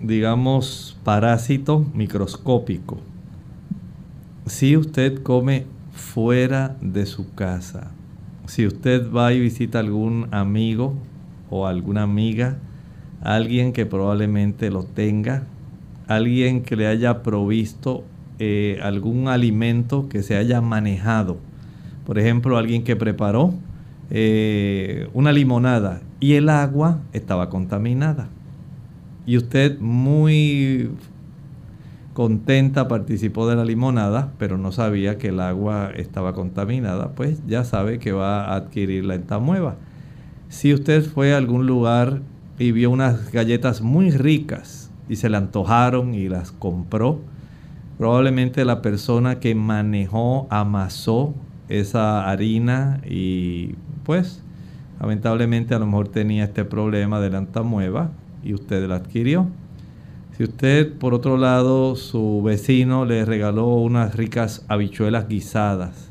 digamos, 0.00 0.98
parásito 1.04 1.84
microscópico, 1.94 2.98
si 4.46 4.76
usted 4.76 5.22
come 5.22 5.66
fuera 5.92 6.76
de 6.80 7.06
su 7.06 7.34
casa, 7.34 7.90
si 8.46 8.66
usted 8.66 9.10
va 9.10 9.32
y 9.32 9.40
visita 9.40 9.78
algún 9.78 10.28
amigo 10.30 10.94
o 11.50 11.66
alguna 11.66 12.02
amiga, 12.02 12.58
alguien 13.22 13.72
que 13.72 13.86
probablemente 13.86 14.70
lo 14.70 14.84
tenga, 14.84 15.44
alguien 16.06 16.62
que 16.62 16.76
le 16.76 16.86
haya 16.86 17.22
provisto 17.22 18.04
eh, 18.38 18.78
algún 18.82 19.28
alimento 19.28 20.08
que 20.08 20.22
se 20.22 20.36
haya 20.36 20.60
manejado, 20.60 21.38
por 22.04 22.18
ejemplo, 22.18 22.58
alguien 22.58 22.84
que 22.84 22.96
preparó 22.96 23.54
eh, 24.10 25.08
una 25.14 25.32
limonada 25.32 26.02
y 26.20 26.34
el 26.34 26.48
agua 26.48 27.00
estaba 27.12 27.48
contaminada. 27.48 28.28
Y 29.26 29.36
usted 29.36 29.78
muy 29.80 30.90
contenta 32.14 32.88
participó 32.88 33.48
de 33.48 33.56
la 33.56 33.64
limonada, 33.64 34.32
pero 34.38 34.56
no 34.56 34.72
sabía 34.72 35.18
que 35.18 35.28
el 35.28 35.40
agua 35.40 35.90
estaba 35.94 36.32
contaminada, 36.32 37.10
pues 37.10 37.42
ya 37.46 37.64
sabe 37.64 37.98
que 37.98 38.12
va 38.12 38.44
a 38.44 38.56
adquirir 38.56 39.04
la 39.04 39.16
entamueva. 39.16 39.76
Si 40.48 40.72
usted 40.72 41.04
fue 41.04 41.34
a 41.34 41.38
algún 41.38 41.66
lugar 41.66 42.22
y 42.58 42.72
vio 42.72 42.90
unas 42.90 43.32
galletas 43.32 43.82
muy 43.82 44.10
ricas 44.10 44.90
y 45.08 45.16
se 45.16 45.28
le 45.28 45.36
antojaron 45.36 46.14
y 46.14 46.28
las 46.28 46.52
compró, 46.52 47.20
probablemente 47.98 48.64
la 48.64 48.80
persona 48.80 49.40
que 49.40 49.54
manejó, 49.54 50.46
amasó 50.50 51.34
esa 51.68 52.30
harina 52.30 53.00
y 53.04 53.74
pues 54.04 54.42
lamentablemente 55.00 55.74
a 55.74 55.78
lo 55.78 55.86
mejor 55.86 56.08
tenía 56.08 56.44
este 56.44 56.64
problema 56.64 57.20
de 57.20 57.30
la 57.30 57.38
antamueva 57.38 58.10
y 58.42 58.54
usted 58.54 58.86
la 58.88 58.96
adquirió. 58.96 59.48
Si 60.36 60.44
usted, 60.44 60.92
por 60.94 61.14
otro 61.14 61.36
lado, 61.36 61.94
su 61.94 62.42
vecino 62.42 63.04
le 63.04 63.24
regaló 63.24 63.68
unas 63.68 64.16
ricas 64.16 64.64
habichuelas 64.68 65.28
guisadas, 65.28 66.10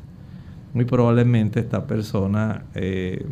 muy 0.72 0.86
probablemente 0.86 1.60
esta 1.60 1.86
persona, 1.86 2.64
eh, 2.74 3.26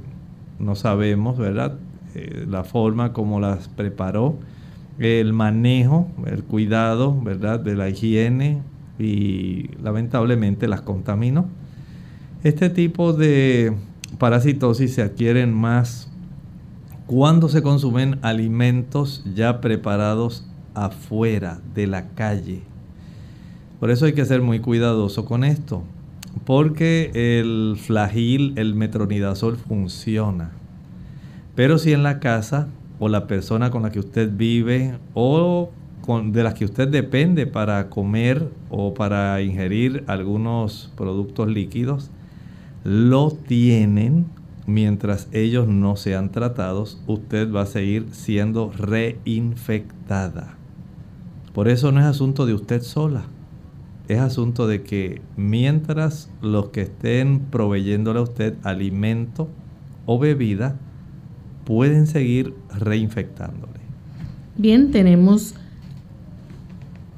no 0.59 0.75
sabemos, 0.75 1.39
¿verdad? 1.39 1.79
Eh, 2.15 2.47
la 2.49 2.63
forma 2.63 3.13
como 3.13 3.41
las 3.41 3.69
preparó, 3.69 4.37
el 4.99 5.33
manejo, 5.33 6.09
el 6.27 6.45
cuidado, 6.45 7.19
¿verdad? 7.23 7.59
De 7.59 7.75
la 7.75 7.89
higiene 7.89 8.61
y 8.99 9.71
lamentablemente 9.83 10.69
las 10.69 10.83
contaminó. 10.83 11.47
Este 12.45 12.69
tipo 12.71 13.13
de 13.13 13.75
parasitosis 14.19 14.95
se 14.95 15.03
adquieren 15.03 15.53
más 15.53 16.11
cuando 17.07 17.49
se 17.49 17.63
consumen 17.63 18.19
alimentos 18.23 19.25
ya 19.35 19.61
preparados 19.61 20.47
afuera 20.75 21.61
de 21.75 21.87
la 21.87 22.09
calle. 22.11 22.63
Por 23.81 23.91
eso 23.91 24.07
hay 24.07 24.13
que 24.13 24.25
ser 24.25 24.43
muy 24.43 24.61
cuidadoso 24.61 25.25
con 25.25 25.45
esto, 25.45 25.83
porque 26.45 27.11
el 27.15 27.77
flagil, 27.77 28.53
el 28.57 28.75
metronidazol 28.75 29.57
funciona. 29.57 30.53
Pero 31.55 31.79
si 31.79 31.93
en 31.93 32.03
la 32.03 32.21
casa 32.21 32.69
o 32.99 33.09
la 33.09 33.27
persona 33.27 33.71
con 33.71 33.83
la 33.83 33.91
que 33.91 33.99
usted 33.99 34.31
vive 34.35 34.99
o 35.15 35.71
de 36.25 36.43
las 36.43 36.55
que 36.55 36.65
usted 36.65 36.89
depende 36.89 37.47
para 37.47 37.91
comer 37.91 38.49
o 38.71 38.95
para 38.95 39.41
ingerir 39.43 40.05
algunos 40.07 40.93
productos 40.97 41.49
líquidos, 41.49 42.11
lo 42.85 43.31
tienen, 43.31 44.27
mientras 44.67 45.29
ellos 45.33 45.69
no 45.69 45.97
sean 45.97 46.31
tratados, 46.31 47.01
usted 47.07 47.53
va 47.53 47.63
a 47.63 47.67
seguir 47.67 48.09
siendo 48.13 48.73
reinfectada. 48.73 50.57
Por 51.53 51.69
eso 51.69 51.93
no 51.93 52.01
es 52.01 52.07
asunto 52.07 52.47
de 52.47 52.55
usted 52.55 52.83
sola. 52.83 53.25
Es 54.09 54.19
asunto 54.19 54.67
de 54.67 54.83
que 54.83 55.23
mientras 55.37 56.31
los 56.41 56.71
que 56.71 56.83
estén 56.83 57.41
proveyéndole 57.41 58.19
a 58.19 58.23
usted 58.23 58.55
alimento 58.63 59.49
o 60.07 60.19
bebida, 60.19 60.77
pueden 61.65 62.07
seguir 62.07 62.55
reinfectándole. 62.75 63.81
Bien, 64.57 64.91
tenemos 64.91 65.55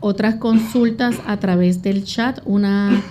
otras 0.00 0.36
consultas 0.36 1.16
a 1.26 1.38
través 1.38 1.82
del 1.82 2.04
chat. 2.04 2.40
Una 2.44 3.02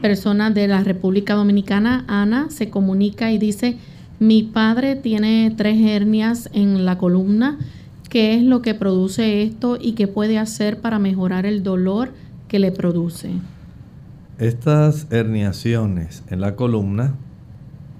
persona 0.00 0.50
de 0.50 0.68
la 0.68 0.82
República 0.82 1.34
Dominicana, 1.34 2.04
Ana, 2.08 2.48
se 2.50 2.70
comunica 2.70 3.30
y 3.32 3.38
dice, 3.38 3.76
Mi 4.18 4.42
padre 4.42 4.96
tiene 4.96 5.52
tres 5.56 5.78
hernias 5.80 6.48
en 6.52 6.84
la 6.84 6.98
columna. 6.98 7.58
¿Qué 8.08 8.34
es 8.34 8.42
lo 8.42 8.62
que 8.62 8.74
produce 8.74 9.42
esto 9.42 9.78
y 9.80 9.92
qué 9.92 10.06
puede 10.08 10.38
hacer 10.38 10.80
para 10.80 10.98
mejorar 10.98 11.44
el 11.44 11.62
dolor 11.62 12.12
que 12.48 12.58
le 12.58 12.72
produce? 12.72 13.30
Estas 14.38 15.06
herniaciones 15.10 16.22
en 16.28 16.40
la 16.40 16.56
columna 16.56 17.14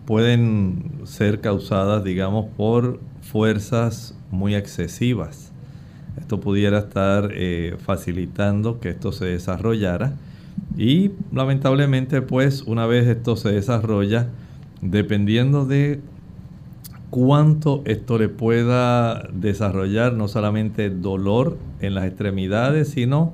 pueden 0.07 0.93
ser 1.05 1.41
causadas, 1.41 2.05
digamos, 2.05 2.47
por 2.57 3.01
fuerzas 3.21 4.17
muy 4.31 4.55
excesivas. 4.55 5.51
Esto 6.19 6.41
pudiera 6.41 6.79
estar 6.79 7.31
eh, 7.33 7.77
facilitando 7.79 8.81
que 8.81 8.91
esto 8.91 9.12
se 9.12 9.27
desarrollara 9.27 10.15
y 10.77 11.12
lamentablemente 11.33 12.23
pues 12.23 12.62
una 12.62 12.87
vez 12.87 13.07
esto 13.07 13.37
se 13.37 13.53
desarrolla, 13.53 14.29
dependiendo 14.83 15.64
de 15.64 16.01
cuánto 17.11 17.83
esto 17.87 18.19
le 18.19 18.29
pueda 18.29 19.29
desarrollar 19.33 20.12
no 20.12 20.29
solamente 20.29 20.90
dolor 20.90 21.57
en 21.81 21.95
las 21.95 22.05
extremidades, 22.07 22.88
sino 22.88 23.33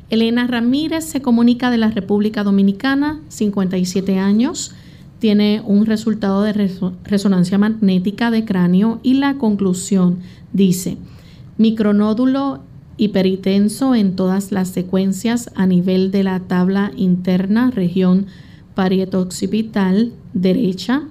Elena 0.09 0.47
Ramírez 0.47 1.05
se 1.05 1.21
comunica 1.21 1.71
de 1.71 1.77
la 1.79 1.91
República 1.91 2.43
Dominicana, 2.43 3.21
57 3.29 4.19
años. 4.19 4.73
Tiene 5.19 5.63
un 5.65 5.85
resultado 5.87 6.43
de 6.43 6.53
resonancia 7.05 7.59
magnética 7.59 8.31
de 8.31 8.45
cráneo 8.45 9.01
y 9.03 9.15
la 9.15 9.35
conclusión 9.35 10.19
dice, 10.53 10.97
micronódulo 11.61 12.61
hiperitenso 12.97 13.95
en 13.95 14.17
todas 14.17 14.51
las 14.51 14.69
secuencias 14.69 15.51
a 15.55 15.67
nivel 15.67 16.11
de 16.11 16.23
la 16.23 16.41
tabla 16.41 16.91
interna, 16.97 17.71
región 17.71 18.29
parieto-occipital 18.75 20.15
derecha, 20.33 21.03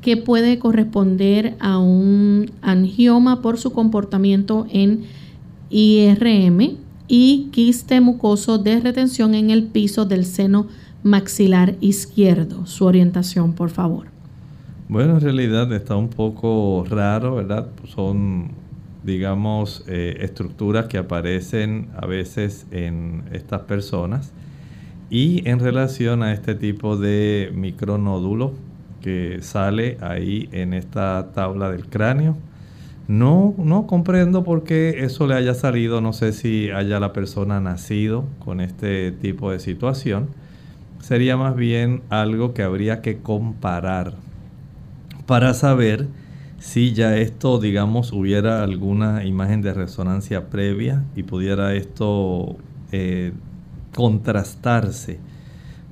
que 0.00 0.16
puede 0.16 0.58
corresponder 0.58 1.54
a 1.60 1.78
un 1.78 2.50
angioma 2.62 3.42
por 3.42 3.58
su 3.58 3.70
comportamiento 3.70 4.66
en 4.70 5.04
IRM 5.70 6.78
y 7.06 7.48
quiste 7.52 8.00
mucoso 8.00 8.58
de 8.58 8.80
retención 8.80 9.36
en 9.36 9.50
el 9.50 9.62
piso 9.68 10.04
del 10.04 10.24
seno 10.24 10.66
maxilar 11.04 11.76
izquierdo. 11.80 12.66
Su 12.66 12.86
orientación, 12.86 13.52
por 13.52 13.70
favor. 13.70 14.06
Bueno, 14.88 15.14
en 15.14 15.20
realidad 15.20 15.72
está 15.72 15.94
un 15.94 16.08
poco 16.08 16.84
raro, 16.90 17.36
¿verdad? 17.36 17.68
Son 17.94 18.61
digamos, 19.04 19.84
eh, 19.88 20.18
estructuras 20.20 20.86
que 20.86 20.98
aparecen 20.98 21.88
a 21.96 22.06
veces 22.06 22.66
en 22.70 23.24
estas 23.32 23.62
personas. 23.62 24.32
Y 25.10 25.46
en 25.48 25.58
relación 25.60 26.22
a 26.22 26.32
este 26.32 26.54
tipo 26.54 26.96
de 26.96 27.50
micronódulo 27.54 28.54
que 29.02 29.38
sale 29.42 29.98
ahí 30.00 30.48
en 30.52 30.72
esta 30.72 31.32
tabla 31.34 31.70
del 31.70 31.86
cráneo, 31.86 32.36
no, 33.08 33.54
no 33.58 33.86
comprendo 33.86 34.44
por 34.44 34.62
qué 34.62 35.04
eso 35.04 35.26
le 35.26 35.34
haya 35.34 35.54
salido. 35.54 36.00
No 36.00 36.12
sé 36.12 36.32
si 36.32 36.70
haya 36.70 37.00
la 37.00 37.12
persona 37.12 37.60
nacido 37.60 38.24
con 38.38 38.60
este 38.60 39.12
tipo 39.12 39.50
de 39.50 39.58
situación. 39.58 40.28
Sería 41.00 41.36
más 41.36 41.56
bien 41.56 42.02
algo 42.08 42.54
que 42.54 42.62
habría 42.62 43.02
que 43.02 43.18
comparar 43.18 44.14
para 45.26 45.52
saber 45.52 46.06
si 46.62 46.92
ya 46.92 47.16
esto, 47.16 47.58
digamos, 47.58 48.12
hubiera 48.12 48.62
alguna 48.62 49.24
imagen 49.24 49.62
de 49.62 49.74
resonancia 49.74 50.48
previa 50.48 51.04
y 51.16 51.24
pudiera 51.24 51.74
esto 51.74 52.56
eh, 52.92 53.32
contrastarse, 53.92 55.18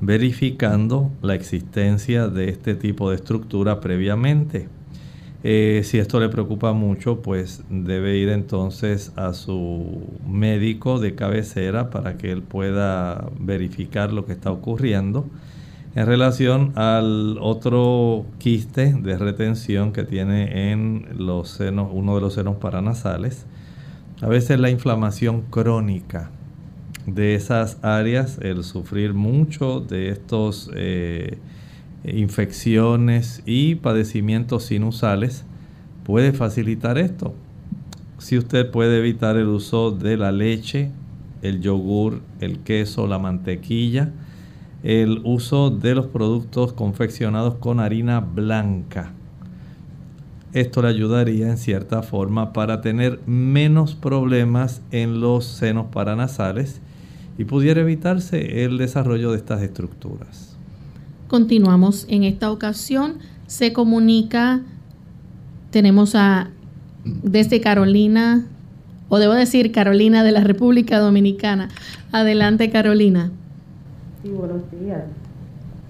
verificando 0.01 1.11
la 1.23 1.35
existencia 1.35 2.29
de 2.29 2.51
este 2.51 2.77
tipo 2.77 3.11
de 3.11 3.17
estructura 3.17 3.81
previamente. 3.81 4.69
Eh, 5.43 5.83
si 5.85 5.99
esto 5.99 6.21
le 6.21 6.29
preocupa 6.29 6.73
mucho, 6.73 7.21
pues 7.21 7.65
debe 7.69 8.19
ir 8.19 8.29
entonces 8.29 9.13
a 9.17 9.35
su 9.35 10.05
médico 10.25 11.01
de 11.01 11.17
cabecera 11.17 11.91
para 11.91 12.17
que 12.17 12.31
él 12.31 12.43
pueda 12.43 13.29
verificar 13.41 14.13
lo 14.13 14.25
que 14.25 14.35
está 14.35 14.53
ocurriendo 14.53 15.27
en 16.01 16.07
relación 16.07 16.73
al 16.77 17.37
otro 17.43 18.25
quiste 18.39 18.95
de 18.95 19.19
retención 19.19 19.93
que 19.93 20.03
tiene 20.03 20.73
en 20.73 21.07
los 21.19 21.51
senos, 21.51 21.91
uno 21.93 22.15
de 22.15 22.23
los 22.23 22.33
senos 22.33 22.57
paranasales, 22.57 23.45
a 24.23 24.27
veces 24.27 24.59
la 24.61 24.71
inflamación 24.71 25.43
crónica 25.43 26.31
de 27.05 27.35
esas 27.35 27.77
áreas, 27.83 28.39
el 28.41 28.65
sufrir 28.65 29.13
mucho 29.13 29.81
de 29.81 30.09
estos 30.09 30.71
eh, 30.75 31.37
infecciones 32.05 33.43
y 33.45 33.75
padecimientos 33.75 34.65
sinusales 34.65 35.45
puede 36.05 36.33
facilitar 36.33 36.97
esto. 36.97 37.35
Si 38.17 38.39
usted 38.39 38.71
puede 38.71 39.01
evitar 39.01 39.37
el 39.37 39.49
uso 39.49 39.91
de 39.91 40.17
la 40.17 40.33
leche, 40.33 40.93
el 41.43 41.61
yogur, 41.61 42.23
el 42.41 42.61
queso, 42.61 43.07
la 43.07 43.19
mantequilla, 43.19 44.15
el 44.83 45.21
uso 45.25 45.71
de 45.71 45.95
los 45.95 46.07
productos 46.07 46.73
confeccionados 46.73 47.57
con 47.57 47.81
harina 47.81 48.21
blanca. 48.21 49.13
Esto 50.53 50.83
le 50.83 50.89
ayudaría 50.89 51.49
en 51.49 51.59
cierta 51.59 52.03
forma 52.03 52.53
para 52.53 52.81
tener 52.81 53.21
menos 53.27 53.95
problemas 53.95 54.83
en 54.91 55.21
los 55.21 55.45
senos 55.45 55.87
paranasales 55.93 56.81
y 57.39 57.45
pudiera 57.45 57.83
evitarse 57.83 58.65
el 58.65 58.79
desarrollo 58.79 59.31
de 59.31 59.37
estas 59.37 59.63
estructuras. 59.63 60.57
Continuamos. 61.29 62.07
En 62.09 62.25
esta 62.25 62.51
ocasión 62.51 63.19
se 63.47 63.73
comunica, 63.73 64.63
tenemos 65.71 66.15
a 66.17 66.51
desde 67.05 67.61
Carolina, 67.61 68.47
o 69.09 69.19
debo 69.19 69.35
decir 69.35 69.73
Carolina 69.73 70.25
de 70.25 70.33
la 70.33 70.41
República 70.41 70.99
Dominicana. 70.99 71.69
Adelante 72.13 72.71
Carolina. 72.71 73.31
Sí, 74.23 74.29
buenos 74.33 74.71
días. 74.71 75.05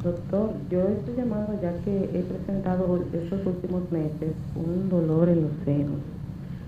Doctor, 0.04 0.52
yo 0.70 0.82
estoy 0.82 1.16
llamando 1.16 1.52
ya 1.60 1.72
que 1.84 2.04
he 2.14 2.22
presentado 2.22 3.00
estos 3.12 3.44
últimos 3.44 3.90
meses 3.90 4.34
un 4.54 4.88
dolor 4.88 5.28
en 5.28 5.42
los 5.42 5.50
senos, 5.64 5.98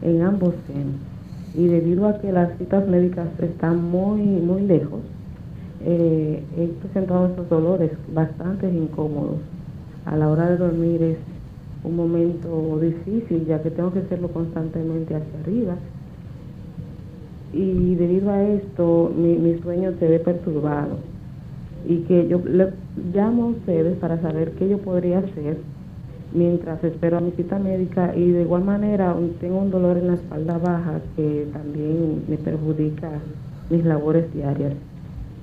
en 0.02 0.22
ambos 0.22 0.54
senos. 0.66 0.96
Y 1.54 1.68
debido 1.68 2.08
a 2.08 2.18
que 2.18 2.32
las 2.32 2.58
citas 2.58 2.88
médicas 2.88 3.28
están 3.38 3.80
muy, 3.80 4.22
muy 4.22 4.62
lejos, 4.62 5.02
eh, 5.84 6.42
he 6.56 6.66
presentado 6.80 7.28
esos 7.28 7.48
dolores 7.48 7.92
bastante 8.12 8.68
incómodos. 8.68 9.38
A 10.04 10.16
la 10.16 10.30
hora 10.30 10.50
de 10.50 10.56
dormir 10.56 11.00
es 11.00 11.18
un 11.84 11.94
momento 11.94 12.80
difícil, 12.80 13.46
ya 13.46 13.62
que 13.62 13.70
tengo 13.70 13.92
que 13.92 14.00
hacerlo 14.00 14.26
constantemente 14.32 15.14
hacia 15.14 15.40
arriba. 15.44 15.76
Y 17.52 17.94
debido 17.94 18.30
a 18.30 18.42
esto, 18.42 19.12
mi, 19.16 19.36
mi 19.36 19.60
sueño 19.60 19.92
se 20.00 20.08
ve 20.08 20.18
perturbado. 20.18 21.11
Y 21.88 21.98
que 22.02 22.28
yo 22.28 22.40
le 22.44 22.72
llamo 23.12 23.44
a 23.44 23.46
ustedes 23.46 23.96
para 23.98 24.20
saber 24.20 24.52
qué 24.52 24.68
yo 24.68 24.78
podría 24.78 25.18
hacer 25.18 25.58
mientras 26.34 26.82
espero 26.82 27.18
a 27.18 27.20
mi 27.20 27.30
cita 27.32 27.58
médica 27.58 28.14
y 28.16 28.30
de 28.30 28.42
igual 28.42 28.64
manera 28.64 29.14
tengo 29.40 29.58
un 29.58 29.70
dolor 29.70 29.98
en 29.98 30.08
la 30.08 30.14
espalda 30.14 30.58
baja 30.58 31.00
que 31.16 31.46
también 31.52 32.24
me 32.28 32.36
perjudica 32.36 33.10
mis 33.70 33.84
labores 33.84 34.32
diarias. 34.32 34.74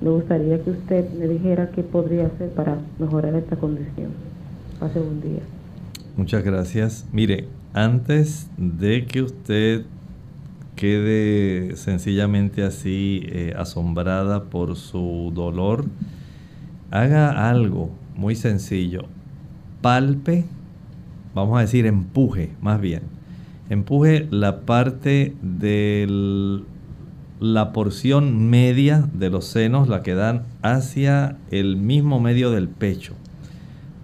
Me 0.00 0.10
gustaría 0.10 0.62
que 0.62 0.70
usted 0.70 1.10
me 1.12 1.28
dijera 1.28 1.70
qué 1.70 1.82
podría 1.82 2.26
hacer 2.26 2.50
para 2.50 2.78
mejorar 2.98 3.34
esta 3.34 3.56
condición. 3.56 4.10
Pase 4.78 4.98
buen 4.98 5.20
día. 5.20 5.42
Muchas 6.16 6.42
gracias. 6.42 7.06
Mire, 7.12 7.46
antes 7.74 8.50
de 8.56 9.04
que 9.06 9.22
usted 9.22 9.82
quede 10.74 11.76
sencillamente 11.76 12.62
así 12.62 13.22
eh, 13.26 13.52
asombrada 13.56 14.44
por 14.44 14.76
su 14.76 15.30
dolor, 15.34 15.84
haga 16.90 17.48
algo 17.48 17.90
muy 18.16 18.34
sencillo. 18.34 19.02
Palpe 19.80 20.44
vamos 21.34 21.58
a 21.58 21.62
decir 21.62 21.86
empuje 21.86 22.50
más 22.60 22.80
bien, 22.80 23.02
empuje 23.68 24.26
la 24.30 24.60
parte 24.60 25.34
de 25.42 26.62
la 27.40 27.72
porción 27.72 28.50
media 28.50 29.08
de 29.14 29.30
los 29.30 29.46
senos, 29.46 29.88
la 29.88 30.02
que 30.02 30.14
dan 30.14 30.42
hacia 30.62 31.36
el 31.50 31.76
mismo 31.76 32.20
medio 32.20 32.50
del 32.50 32.68
pecho. 32.68 33.14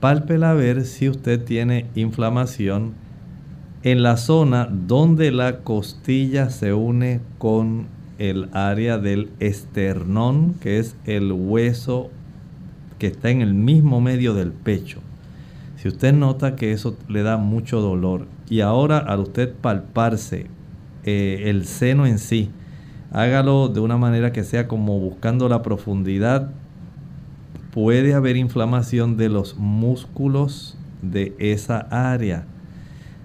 Pálpela 0.01 0.51
a 0.51 0.55
ver 0.55 0.85
si 0.85 1.09
usted 1.09 1.43
tiene 1.43 1.87
inflamación 1.95 2.95
en 3.83 4.03
la 4.03 4.17
zona 4.17 4.69
donde 4.71 5.33
la 5.33 5.59
costilla 5.59 6.51
se 6.51 6.73
une 6.73 7.21
con 7.39 7.87
el 8.19 8.49
área 8.53 8.99
del 8.99 9.31
esternón, 9.41 10.55
que 10.55 10.79
es 10.79 10.97
el 11.05 11.33
hueso 11.33 12.11
que 12.99 13.09
está 13.09 13.31
en 13.31 13.43
el 13.43 13.55
mismo 13.55 14.01
medio 14.01 14.35
del 14.35 14.53
pecho. 14.53 15.01
Si 15.77 15.89
usted 15.89 16.13
nota 16.13 16.57
que 16.57 16.73
eso 16.73 16.97
le 17.09 17.23
da 17.23 17.37
mucho 17.37 17.81
dolor 17.81 18.27
y 18.49 18.61
ahora 18.61 18.99
al 18.99 19.21
usted 19.21 19.53
palparse 19.55 20.47
eh, 21.05 21.45
el 21.47 21.67
seno 21.67 22.07
en 22.07 22.19
sí, 22.19 22.51
hágalo 23.13 23.69
de 23.69 23.81
una 23.81 23.97
manera 23.97 24.33
que 24.33 24.43
sea 24.43 24.69
como 24.69 24.99
buscando 24.99 25.49
la 25.49 25.63
profundidad. 25.63 26.51
Puede 27.73 28.15
haber 28.15 28.37
inflamación 28.37 29.17
de 29.17 29.29
los 29.29 29.57
músculos 29.57 30.79
de 31.03 31.35
esa 31.39 31.79
área. 31.91 32.47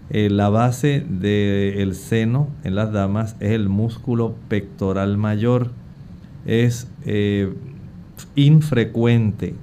Eh, 0.09 0.29
la 0.29 0.49
base 0.49 1.05
del 1.09 1.95
seno 1.95 2.49
en 2.63 2.75
las 2.75 2.91
damas 2.91 3.37
es 3.39 3.51
el 3.51 3.69
músculo 3.69 4.35
pectoral 4.49 5.17
mayor. 5.17 5.71
Es 6.45 6.89
eh, 7.05 7.53
infrecuente 8.35 9.55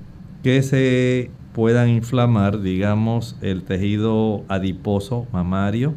que 0.42 0.62
se 0.62 1.30
puedan 1.52 1.88
inflamar, 1.88 2.60
digamos, 2.60 3.36
el 3.40 3.64
tejido 3.64 4.44
adiposo 4.48 5.26
mamario. 5.32 5.94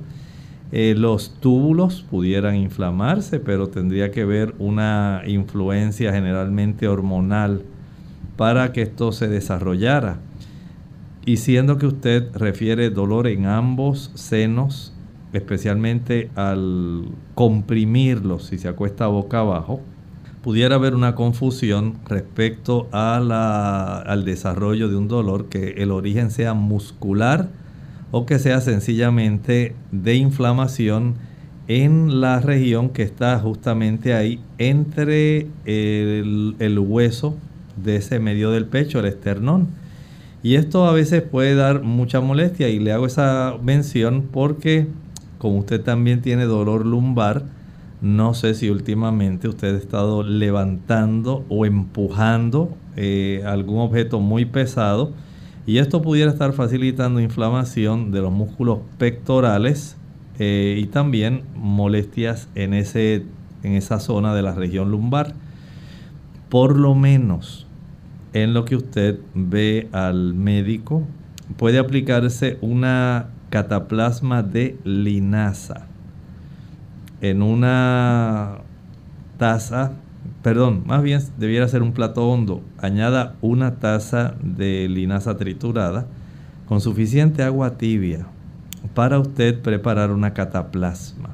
Eh, 0.71 0.95
los 0.97 1.35
túbulos 1.39 2.05
pudieran 2.09 2.55
inflamarse, 2.55 3.39
pero 3.39 3.67
tendría 3.67 4.09
que 4.09 4.25
ver 4.25 4.55
una 4.57 5.21
influencia 5.27 6.13
generalmente 6.13 6.87
hormonal 6.87 7.63
para 8.37 8.71
que 8.71 8.81
esto 8.81 9.11
se 9.11 9.27
desarrollara. 9.27 10.17
Y 11.25 11.37
siendo 11.37 11.77
que 11.77 11.85
usted 11.85 12.35
refiere 12.35 12.89
dolor 12.89 13.27
en 13.27 13.45
ambos 13.45 14.11
senos, 14.15 14.93
especialmente 15.33 16.31
al 16.35 17.09
comprimirlos 17.35 18.45
si 18.45 18.57
se 18.57 18.67
acuesta 18.67 19.07
boca 19.07 19.39
abajo, 19.39 19.81
pudiera 20.43 20.75
haber 20.75 20.95
una 20.95 21.15
confusión 21.15 21.95
respecto 22.07 22.87
al 22.91 24.25
desarrollo 24.25 24.89
de 24.89 24.95
un 24.95 25.07
dolor, 25.07 25.49
que 25.49 25.75
el 25.77 25.91
origen 25.91 26.31
sea 26.31 26.53
muscular 26.53 27.49
o 28.11 28.25
que 28.25 28.39
sea 28.39 28.61
sencillamente 28.61 29.75
de 29.91 30.15
inflamación 30.15 31.15
en 31.67 32.19
la 32.19 32.39
región 32.39 32.89
que 32.89 33.03
está 33.03 33.39
justamente 33.39 34.13
ahí 34.13 34.41
entre 34.57 35.47
el, 35.65 36.55
el 36.59 36.79
hueso 36.79 37.35
de 37.81 37.97
ese 37.97 38.19
medio 38.19 38.51
del 38.51 38.65
pecho, 38.65 38.99
el 38.99 39.05
esternón. 39.05 39.67
Y 40.43 40.55
esto 40.55 40.87
a 40.87 40.91
veces 40.91 41.21
puede 41.21 41.55
dar 41.55 41.83
mucha 41.83 42.19
molestia 42.19 42.67
y 42.69 42.79
le 42.79 42.91
hago 42.91 43.05
esa 43.05 43.55
mención 43.61 44.27
porque 44.31 44.87
como 45.41 45.57
usted 45.57 45.81
también 45.81 46.21
tiene 46.21 46.45
dolor 46.45 46.85
lumbar, 46.85 47.45
no 48.01 48.33
sé 48.33 48.55
si 48.55 48.69
últimamente 48.69 49.47
usted 49.47 49.75
ha 49.75 49.77
estado 49.77 50.23
levantando 50.23 51.45
o 51.49 51.67
empujando 51.67 52.75
eh, 52.95 53.43
algún 53.45 53.79
objeto 53.79 54.19
muy 54.19 54.45
pesado 54.45 55.13
y 55.67 55.77
esto 55.77 56.01
pudiera 56.01 56.31
estar 56.31 56.53
facilitando 56.53 57.19
inflamación 57.19 58.11
de 58.11 58.21
los 58.21 58.31
músculos 58.31 58.79
pectorales 58.97 59.97
eh, 60.39 60.79
y 60.81 60.87
también 60.87 61.43
molestias 61.55 62.49
en, 62.55 62.73
ese, 62.73 63.25
en 63.61 63.73
esa 63.73 63.99
zona 63.99 64.33
de 64.33 64.41
la 64.41 64.55
región 64.55 64.89
lumbar. 64.89 65.35
Por 66.49 66.77
lo 66.77 66.95
menos 66.95 67.67
en 68.33 68.55
lo 68.55 68.65
que 68.65 68.77
usted 68.77 69.19
ve 69.35 69.89
al 69.91 70.33
médico, 70.33 71.03
puede 71.55 71.77
aplicarse 71.77 72.57
una 72.61 73.27
cataplasma 73.51 74.41
de 74.41 74.77
linaza 74.83 75.90
en 77.21 77.43
una 77.43 78.57
taza, 79.37 79.93
perdón, 80.41 80.83
más 80.85 81.03
bien 81.03 81.21
debiera 81.37 81.67
ser 81.67 81.83
un 81.83 81.93
plato 81.93 82.27
hondo, 82.27 82.61
añada 82.79 83.35
una 83.41 83.75
taza 83.75 84.35
de 84.41 84.89
linaza 84.89 85.37
triturada 85.37 86.07
con 86.65 86.81
suficiente 86.81 87.43
agua 87.43 87.77
tibia 87.77 88.25
para 88.95 89.19
usted 89.19 89.61
preparar 89.61 90.11
una 90.11 90.33
cataplasma. 90.33 91.29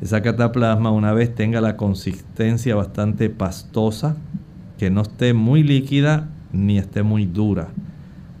Esa 0.00 0.22
cataplasma 0.22 0.90
una 0.90 1.12
vez 1.12 1.34
tenga 1.34 1.60
la 1.60 1.76
consistencia 1.76 2.74
bastante 2.76 3.28
pastosa, 3.28 4.16
que 4.78 4.90
no 4.90 5.02
esté 5.02 5.32
muy 5.32 5.62
líquida 5.62 6.28
ni 6.52 6.78
esté 6.78 7.02
muy 7.02 7.26
dura, 7.26 7.68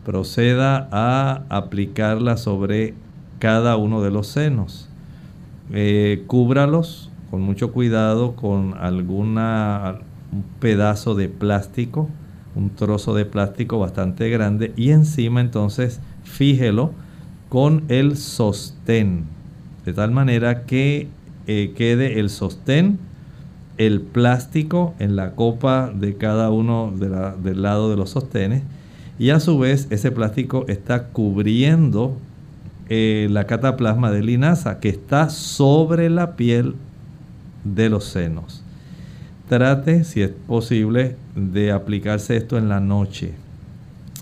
proceda 0.04 0.88
a 0.92 1.44
aplicarla 1.48 2.36
sobre 2.36 2.94
cada 3.38 3.76
uno 3.76 4.00
de 4.02 4.10
los 4.10 4.28
senos 4.28 4.91
eh, 5.70 6.24
cúbralos 6.26 7.10
con 7.30 7.40
mucho 7.42 7.72
cuidado 7.72 8.36
con 8.36 8.74
alguna 8.78 10.00
un 10.32 10.44
pedazo 10.60 11.14
de 11.14 11.28
plástico, 11.28 12.08
un 12.54 12.70
trozo 12.70 13.14
de 13.14 13.24
plástico 13.24 13.78
bastante 13.78 14.28
grande 14.30 14.72
y 14.76 14.90
encima 14.90 15.40
entonces 15.40 16.00
fíjelo 16.24 16.92
con 17.48 17.84
el 17.88 18.16
sostén, 18.16 19.24
de 19.84 19.92
tal 19.92 20.10
manera 20.10 20.64
que 20.64 21.08
eh, 21.46 21.72
quede 21.76 22.18
el 22.18 22.30
sostén, 22.30 22.98
el 23.76 24.00
plástico 24.00 24.94
en 24.98 25.16
la 25.16 25.34
copa 25.34 25.92
de 25.94 26.16
cada 26.16 26.50
uno 26.50 26.92
del 26.96 27.62
lado 27.62 27.90
de 27.90 27.96
los 27.96 28.10
sostenes 28.10 28.62
y 29.18 29.30
a 29.30 29.40
su 29.40 29.58
vez 29.58 29.86
ese 29.90 30.10
plástico 30.10 30.64
está 30.68 31.08
cubriendo 31.08 32.16
eh, 32.94 33.26
la 33.30 33.46
cataplasma 33.46 34.10
de 34.10 34.22
linaza 34.22 34.78
que 34.78 34.90
está 34.90 35.30
sobre 35.30 36.10
la 36.10 36.36
piel 36.36 36.74
de 37.64 37.88
los 37.88 38.04
senos. 38.04 38.62
Trate, 39.48 40.04
si 40.04 40.20
es 40.20 40.28
posible, 40.28 41.16
de 41.34 41.72
aplicarse 41.72 42.36
esto 42.36 42.58
en 42.58 42.68
la 42.68 42.80
noche. 42.80 43.32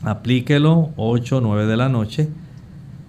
Aplíquelo 0.05 0.91
8 0.95 1.39
o 1.39 1.41
9 1.41 1.67
de 1.67 1.77
la 1.77 1.89
noche. 1.89 2.29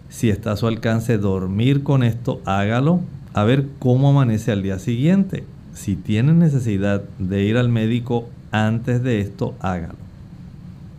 Si 0.10 0.32
está 0.32 0.54
a 0.54 0.58
su 0.58 0.66
alcance 0.66 1.20
dormir 1.20 1.84
con 1.84 2.02
esto, 2.02 2.42
hágalo. 2.46 3.02
A 3.36 3.44
ver 3.44 3.68
cómo 3.78 4.10
amanece 4.10 4.52
al 4.52 4.64
día 4.64 4.80
siguiente. 4.80 5.44
Si 5.76 5.96
tiene 5.96 6.34
necesidad 6.34 7.04
de 7.20 7.44
ir 7.44 7.58
al 7.58 7.70
médico 7.70 8.28
antes 8.50 9.04
de 9.04 9.22
esto, 9.22 9.54
hágalo. 9.60 10.00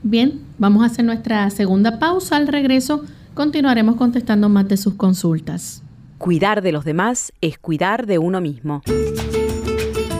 Bien, 0.04 0.40
vamos 0.58 0.84
a 0.84 0.86
hacer 0.86 1.04
nuestra 1.04 1.50
segunda 1.50 1.98
pausa 1.98 2.36
al 2.36 2.46
regreso 2.46 3.04
continuaremos 3.34 3.96
contestando 3.96 4.48
más 4.48 4.68
de 4.68 4.76
sus 4.76 4.94
consultas. 4.94 5.82
Cuidar 6.18 6.62
de 6.62 6.72
los 6.72 6.84
demás 6.84 7.32
es 7.40 7.58
cuidar 7.58 8.06
de 8.06 8.18
uno 8.18 8.40
mismo. 8.40 8.82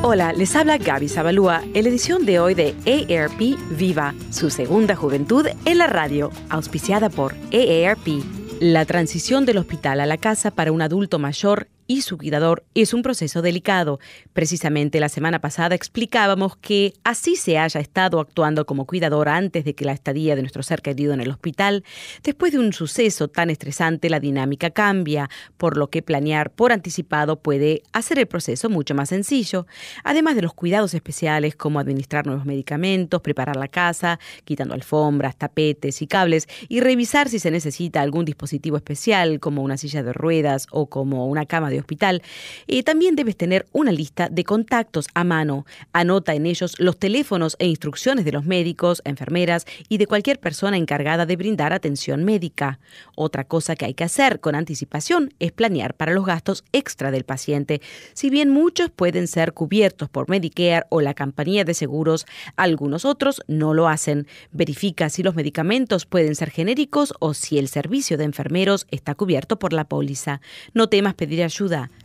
Hola, 0.02 0.32
les 0.32 0.56
habla 0.56 0.78
Gaby 0.78 1.08
Zabalúa 1.08 1.62
en 1.74 1.84
la 1.84 1.90
edición 1.90 2.26
de 2.26 2.40
hoy 2.40 2.54
de 2.54 2.74
AARP 2.86 3.56
Viva, 3.78 4.14
su 4.30 4.50
segunda 4.50 4.96
juventud 4.96 5.46
en 5.64 5.78
la 5.78 5.86
radio, 5.86 6.30
auspiciada 6.48 7.08
por 7.08 7.34
AARP. 7.52 8.24
La 8.60 8.84
transición 8.84 9.44
del 9.44 9.58
hospital 9.58 10.00
a 10.00 10.06
la 10.06 10.16
casa 10.16 10.50
para 10.50 10.72
un 10.72 10.82
adulto 10.82 11.18
mayor 11.20 11.68
y 11.86 12.02
su 12.02 12.18
cuidador 12.18 12.64
es 12.74 12.94
un 12.94 13.02
proceso 13.02 13.42
delicado. 13.42 14.00
Precisamente 14.32 15.00
la 15.00 15.08
semana 15.08 15.40
pasada 15.40 15.74
explicábamos 15.74 16.56
que 16.56 16.94
así 17.04 17.36
se 17.36 17.58
haya 17.58 17.80
estado 17.80 18.20
actuando 18.20 18.66
como 18.66 18.86
cuidador 18.86 19.28
antes 19.28 19.64
de 19.64 19.74
que 19.74 19.84
la 19.84 19.92
estadía 19.92 20.36
de 20.36 20.42
nuestro 20.42 20.62
ser 20.62 20.82
querido 20.82 21.12
en 21.12 21.20
el 21.20 21.30
hospital, 21.30 21.84
después 22.22 22.52
de 22.52 22.58
un 22.58 22.72
suceso 22.72 23.28
tan 23.28 23.50
estresante 23.50 24.10
la 24.10 24.20
dinámica 24.20 24.70
cambia, 24.70 25.28
por 25.56 25.76
lo 25.76 25.90
que 25.90 26.02
planear 26.02 26.50
por 26.50 26.72
anticipado 26.72 27.40
puede 27.40 27.82
hacer 27.92 28.18
el 28.18 28.26
proceso 28.26 28.68
mucho 28.68 28.94
más 28.94 29.08
sencillo, 29.08 29.66
además 30.04 30.36
de 30.36 30.42
los 30.42 30.54
cuidados 30.54 30.94
especiales 30.94 31.56
como 31.56 31.80
administrar 31.80 32.26
nuevos 32.26 32.44
medicamentos, 32.44 33.20
preparar 33.20 33.56
la 33.56 33.68
casa, 33.68 34.18
quitando 34.44 34.74
alfombras, 34.74 35.36
tapetes 35.36 36.02
y 36.02 36.06
cables 36.06 36.48
y 36.68 36.80
revisar 36.80 37.28
si 37.28 37.38
se 37.38 37.50
necesita 37.50 38.00
algún 38.00 38.24
dispositivo 38.24 38.76
especial 38.76 39.40
como 39.40 39.62
una 39.62 39.76
silla 39.76 40.02
de 40.02 40.12
ruedas 40.12 40.66
o 40.70 40.86
como 40.86 41.26
una 41.26 41.46
cama 41.46 41.70
de 41.72 41.80
hospital. 41.80 42.22
Y 42.66 42.82
también 42.82 43.16
debes 43.16 43.36
tener 43.36 43.66
una 43.72 43.92
lista 43.92 44.28
de 44.28 44.44
contactos 44.44 45.06
a 45.14 45.24
mano. 45.24 45.66
Anota 45.92 46.34
en 46.34 46.46
ellos 46.46 46.78
los 46.78 46.98
teléfonos 46.98 47.56
e 47.58 47.66
instrucciones 47.66 48.24
de 48.24 48.32
los 48.32 48.44
médicos, 48.44 49.02
enfermeras 49.04 49.66
y 49.88 49.98
de 49.98 50.06
cualquier 50.06 50.38
persona 50.38 50.76
encargada 50.76 51.26
de 51.26 51.36
brindar 51.36 51.72
atención 51.72 52.24
médica. 52.24 52.78
Otra 53.16 53.44
cosa 53.44 53.76
que 53.76 53.84
hay 53.84 53.94
que 53.94 54.04
hacer 54.04 54.40
con 54.40 54.54
anticipación 54.54 55.34
es 55.38 55.52
planear 55.52 55.94
para 55.94 56.12
los 56.12 56.26
gastos 56.26 56.64
extra 56.72 57.10
del 57.10 57.24
paciente. 57.24 57.80
Si 58.12 58.30
bien 58.30 58.50
muchos 58.50 58.90
pueden 58.90 59.26
ser 59.26 59.52
cubiertos 59.52 60.08
por 60.08 60.28
Medicare 60.28 60.86
o 60.90 61.00
la 61.00 61.14
compañía 61.14 61.64
de 61.64 61.74
seguros, 61.74 62.26
algunos 62.56 63.04
otros 63.04 63.42
no 63.48 63.74
lo 63.74 63.88
hacen. 63.88 64.26
Verifica 64.50 65.08
si 65.08 65.22
los 65.22 65.34
medicamentos 65.34 66.06
pueden 66.06 66.34
ser 66.34 66.50
genéricos 66.50 67.14
o 67.20 67.34
si 67.34 67.58
el 67.58 67.68
servicio 67.68 68.18
de 68.18 68.24
enfermeros 68.24 68.86
está 68.90 69.14
cubierto 69.14 69.58
por 69.58 69.72
la 69.72 69.84
póliza. 69.84 70.40
No 70.74 70.88
temas 70.88 71.14
pedir 71.14 71.42
ayuda. 71.42 71.61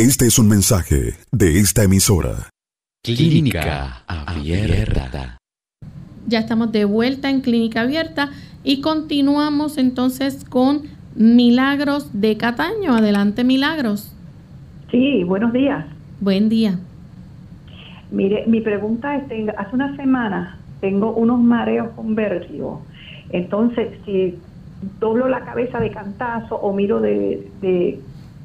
Este 0.00 0.24
es 0.24 0.38
un 0.38 0.48
mensaje 0.48 1.12
de 1.30 1.58
esta 1.58 1.84
emisora. 1.84 2.48
Clínica 3.04 4.02
Abierta. 4.06 5.36
Ya 6.26 6.38
estamos 6.38 6.72
de 6.72 6.86
vuelta 6.86 7.28
en 7.28 7.42
Clínica 7.42 7.82
Abierta 7.82 8.30
y 8.64 8.80
continuamos 8.80 9.76
entonces 9.76 10.46
con 10.48 10.84
Milagros 11.14 12.18
de 12.18 12.38
Cataño. 12.38 12.94
Adelante, 12.94 13.44
Milagros. 13.44 14.16
Sí, 14.90 15.22
buenos 15.24 15.52
días. 15.52 15.84
Buen 16.18 16.48
día. 16.48 16.78
Mire, 18.10 18.46
mi 18.46 18.62
pregunta 18.62 19.16
es, 19.16 19.24
hace 19.58 19.74
una 19.74 19.94
semana 19.96 20.60
tengo 20.80 21.12
unos 21.12 21.40
mareos 21.40 21.90
con 21.94 22.14
vértigo. 22.14 22.80
Entonces, 23.28 23.90
si 24.06 24.38
doblo 24.98 25.28
la 25.28 25.44
cabeza 25.44 25.78
de 25.78 25.90
cantazo 25.90 26.56
o 26.56 26.72
miro 26.72 27.02
de, 27.02 27.50
de, 27.60 28.00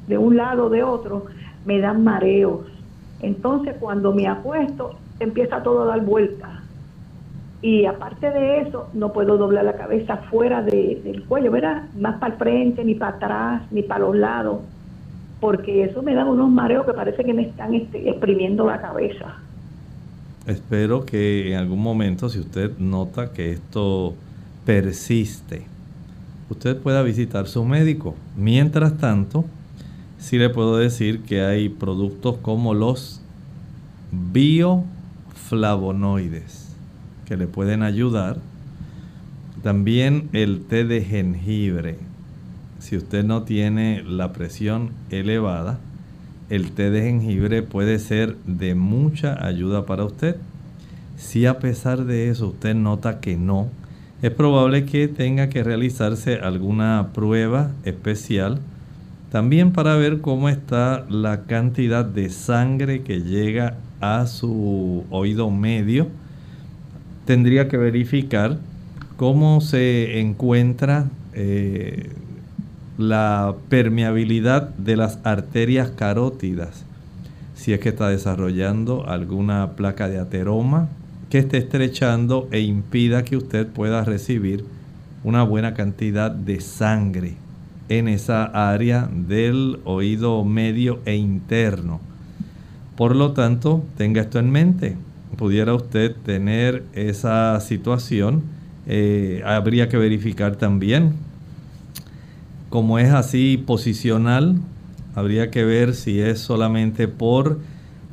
de 0.06 0.18
un 0.18 0.36
lado 0.36 0.66
o 0.66 0.68
de 0.68 0.82
otro, 0.82 1.24
me 1.66 1.80
dan 1.80 2.02
mareos. 2.04 2.66
Entonces 3.20 3.74
cuando 3.78 4.14
me 4.14 4.26
apuesto, 4.26 4.98
empieza 5.20 5.62
todo 5.62 5.82
a 5.82 5.86
dar 5.86 6.00
vueltas. 6.02 6.50
Y 7.62 7.86
aparte 7.86 8.30
de 8.30 8.60
eso, 8.60 8.88
no 8.92 9.12
puedo 9.12 9.36
doblar 9.36 9.64
la 9.64 9.76
cabeza 9.76 10.18
fuera 10.30 10.62
del 10.62 11.24
cuello, 11.26 11.50
¿verdad? 11.50 11.88
Más 11.98 12.18
para 12.18 12.34
el 12.34 12.38
frente, 12.38 12.84
ni 12.84 12.94
para 12.94 13.16
atrás, 13.16 13.62
ni 13.70 13.82
para 13.82 14.00
los 14.00 14.16
lados. 14.16 14.60
Porque 15.40 15.84
eso 15.84 16.02
me 16.02 16.14
da 16.14 16.24
unos 16.24 16.50
mareos 16.50 16.86
que 16.86 16.92
parece 16.92 17.24
que 17.24 17.34
me 17.34 17.42
están 17.42 17.74
este, 17.74 18.08
exprimiendo 18.08 18.66
la 18.66 18.80
cabeza. 18.80 19.36
Espero 20.46 21.04
que 21.04 21.50
en 21.52 21.58
algún 21.58 21.82
momento, 21.82 22.28
si 22.28 22.38
usted 22.38 22.78
nota 22.78 23.32
que 23.32 23.50
esto 23.50 24.14
persiste, 24.64 25.66
usted 26.48 26.76
pueda 26.76 27.02
visitar 27.02 27.48
su 27.48 27.64
médico. 27.64 28.14
Mientras 28.36 28.96
tanto, 28.98 29.44
sí 30.18 30.38
le 30.38 30.50
puedo 30.50 30.76
decir 30.76 31.22
que 31.22 31.42
hay 31.42 31.68
productos 31.68 32.36
como 32.38 32.74
los 32.74 33.20
bioflavonoides 34.12 36.66
que 37.26 37.36
le 37.36 37.46
pueden 37.46 37.82
ayudar. 37.82 38.38
También 39.62 40.28
el 40.32 40.62
té 40.62 40.84
de 40.84 41.02
jengibre. 41.02 41.98
Si 42.78 42.96
usted 42.96 43.24
no 43.24 43.42
tiene 43.42 44.02
la 44.02 44.32
presión 44.32 44.90
elevada, 45.10 45.78
el 46.48 46.70
té 46.70 46.90
de 46.90 47.02
jengibre 47.02 47.62
puede 47.62 47.98
ser 47.98 48.36
de 48.46 48.74
mucha 48.74 49.44
ayuda 49.44 49.86
para 49.86 50.04
usted. 50.04 50.36
Si 51.16 51.46
a 51.46 51.58
pesar 51.58 52.04
de 52.04 52.28
eso 52.28 52.48
usted 52.48 52.74
nota 52.74 53.20
que 53.20 53.36
no, 53.36 53.68
es 54.22 54.30
probable 54.30 54.86
que 54.86 55.08
tenga 55.08 55.48
que 55.48 55.64
realizarse 55.64 56.36
alguna 56.36 57.08
prueba 57.12 57.72
especial 57.84 58.60
también 59.30 59.72
para 59.72 59.96
ver 59.96 60.20
cómo 60.20 60.48
está 60.48 61.04
la 61.08 61.42
cantidad 61.42 62.04
de 62.04 62.30
sangre 62.30 63.02
que 63.02 63.22
llega 63.22 63.74
a 64.00 64.26
su 64.26 65.04
oído 65.10 65.50
medio. 65.50 66.08
Tendría 67.24 67.68
que 67.68 67.76
verificar 67.76 68.58
cómo 69.16 69.60
se 69.60 70.20
encuentra 70.20 71.06
eh, 71.32 72.10
la 72.98 73.54
permeabilidad 73.68 74.68
de 74.76 74.96
las 74.96 75.18
arterias 75.24 75.90
carótidas. 75.90 76.84
Si 77.56 77.72
es 77.72 77.80
que 77.80 77.88
está 77.88 78.08
desarrollando 78.08 79.08
alguna 79.08 79.72
placa 79.72 80.08
de 80.08 80.18
ateroma 80.18 80.88
que 81.30 81.38
esté 81.38 81.58
estrechando 81.58 82.48
e 82.52 82.60
impida 82.60 83.24
que 83.24 83.36
usted 83.36 83.66
pueda 83.66 84.04
recibir 84.04 84.64
una 85.24 85.42
buena 85.42 85.74
cantidad 85.74 86.30
de 86.30 86.60
sangre 86.60 87.34
en 87.88 88.08
esa 88.08 88.44
área 88.44 89.08
del 89.12 89.80
oído 89.84 90.44
medio 90.44 91.00
e 91.04 91.16
interno. 91.16 92.00
Por 92.96 93.14
lo 93.14 93.32
tanto, 93.32 93.84
tenga 93.96 94.22
esto 94.22 94.38
en 94.38 94.50
mente. 94.50 94.96
Pudiera 95.36 95.74
usted 95.74 96.16
tener 96.24 96.84
esa 96.94 97.60
situación. 97.60 98.42
Eh, 98.86 99.42
habría 99.44 99.88
que 99.88 99.98
verificar 99.98 100.56
también, 100.56 101.14
como 102.70 102.98
es 102.98 103.10
así 103.10 103.62
posicional, 103.64 104.56
habría 105.14 105.50
que 105.50 105.64
ver 105.64 105.94
si 105.94 106.20
es 106.20 106.40
solamente 106.40 107.08
por 107.08 107.58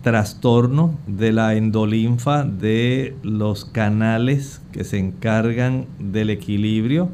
trastorno 0.01 0.97
de 1.07 1.31
la 1.31 1.55
endolinfa 1.55 2.43
de 2.43 3.15
los 3.23 3.65
canales 3.65 4.61
que 4.71 4.83
se 4.83 4.99
encargan 4.99 5.85
del 5.97 6.29
equilibrio 6.29 7.09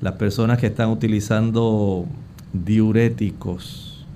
las 0.00 0.14
personas 0.14 0.58
que 0.58 0.68
están 0.68 0.90
utilizando 0.90 2.06
diuréticos 2.52 4.06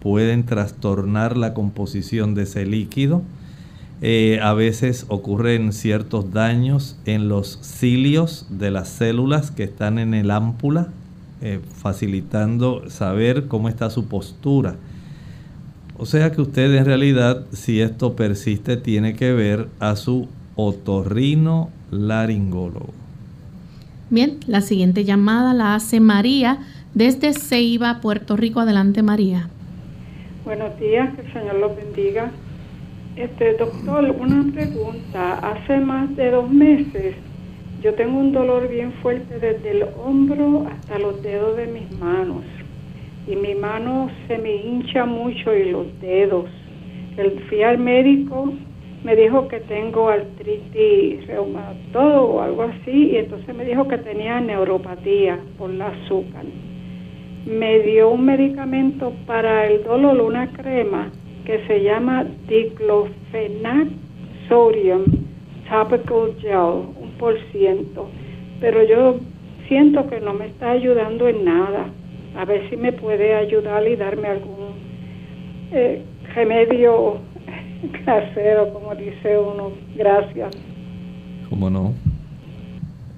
pueden 0.00 0.44
trastornar 0.44 1.36
la 1.36 1.54
composición 1.54 2.34
de 2.34 2.42
ese 2.42 2.66
líquido. 2.66 3.22
Eh, 4.02 4.40
a 4.42 4.54
veces 4.54 5.04
ocurren 5.08 5.72
ciertos 5.72 6.32
daños 6.32 6.98
en 7.04 7.28
los 7.28 7.58
cilios 7.62 8.46
de 8.48 8.70
las 8.70 8.88
células 8.88 9.50
que 9.50 9.64
están 9.64 9.98
en 9.98 10.14
el 10.14 10.30
ámpula, 10.30 10.88
eh, 11.42 11.60
facilitando 11.74 12.88
saber 12.88 13.46
cómo 13.46 13.68
está 13.68 13.90
su 13.90 14.06
postura. 14.06 14.76
O 15.98 16.06
sea 16.06 16.32
que 16.32 16.40
usted 16.40 16.74
en 16.74 16.86
realidad, 16.86 17.44
si 17.52 17.80
esto 17.80 18.16
persiste, 18.16 18.78
tiene 18.78 19.14
que 19.14 19.32
ver 19.32 19.68
a 19.80 19.96
su 19.96 20.28
otorrino 20.56 21.68
laringólogo. 21.90 22.99
Bien, 24.10 24.40
la 24.48 24.60
siguiente 24.60 25.04
llamada 25.04 25.54
la 25.54 25.76
hace 25.76 26.00
María 26.00 26.58
desde 26.94 27.32
Ceiba, 27.32 28.00
Puerto 28.00 28.36
Rico. 28.36 28.58
Adelante, 28.58 29.04
María. 29.04 29.48
Buenos 30.44 30.76
días, 30.80 31.14
que 31.14 31.20
el 31.20 31.32
Señor 31.32 31.54
los 31.60 31.76
bendiga. 31.76 32.32
Este, 33.14 33.54
doctor, 33.54 34.10
una 34.18 34.52
pregunta. 34.52 35.34
Hace 35.34 35.78
más 35.78 36.16
de 36.16 36.32
dos 36.32 36.50
meses 36.50 37.14
yo 37.80 37.94
tengo 37.94 38.18
un 38.18 38.32
dolor 38.32 38.68
bien 38.68 38.92
fuerte 38.94 39.38
desde 39.38 39.70
el 39.70 39.84
hombro 40.04 40.66
hasta 40.68 40.98
los 40.98 41.22
dedos 41.22 41.56
de 41.56 41.68
mis 41.68 41.96
manos. 42.00 42.42
Y 43.28 43.36
mi 43.36 43.54
mano 43.54 44.10
se 44.26 44.38
me 44.38 44.56
hincha 44.56 45.06
mucho 45.06 45.54
y 45.54 45.70
los 45.70 45.86
dedos. 46.00 46.46
El, 47.16 47.38
fui 47.48 47.62
al 47.62 47.78
médico, 47.78 48.52
me 49.04 49.16
dijo 49.16 49.48
que 49.48 49.60
tengo 49.60 50.08
artritis 50.08 51.26
reumatoide 51.26 52.16
o 52.16 52.40
algo 52.42 52.62
así, 52.64 53.10
y 53.12 53.16
entonces 53.16 53.54
me 53.54 53.64
dijo 53.64 53.88
que 53.88 53.98
tenía 53.98 54.40
neuropatía 54.40 55.38
por 55.56 55.70
la 55.70 55.88
azúcar. 55.88 56.44
Me 57.46 57.80
dio 57.80 58.10
un 58.10 58.26
medicamento 58.26 59.12
para 59.26 59.66
el 59.66 59.82
dolor, 59.84 60.20
una 60.20 60.52
crema 60.52 61.10
que 61.46 61.66
se 61.66 61.82
llama 61.82 62.26
diclofenac 62.46 63.88
sodium 64.48 65.04
topical 65.68 66.34
gel, 66.40 66.94
un 67.00 67.12
por 67.18 67.38
ciento. 67.52 68.08
Pero 68.60 68.82
yo 68.84 69.16
siento 69.68 70.06
que 70.08 70.20
no 70.20 70.34
me 70.34 70.46
está 70.46 70.72
ayudando 70.72 71.28
en 71.28 71.44
nada. 71.44 71.86
A 72.36 72.44
ver 72.44 72.68
si 72.68 72.76
me 72.76 72.92
puede 72.92 73.34
ayudar 73.34 73.86
y 73.88 73.96
darme 73.96 74.28
algún 74.28 74.74
eh, 75.72 76.02
remedio 76.34 77.20
casero, 78.04 78.72
como 78.72 78.94
dice 78.94 79.38
uno. 79.38 79.72
Gracias. 79.96 80.52
¿Cómo 81.48 81.70
no? 81.70 81.94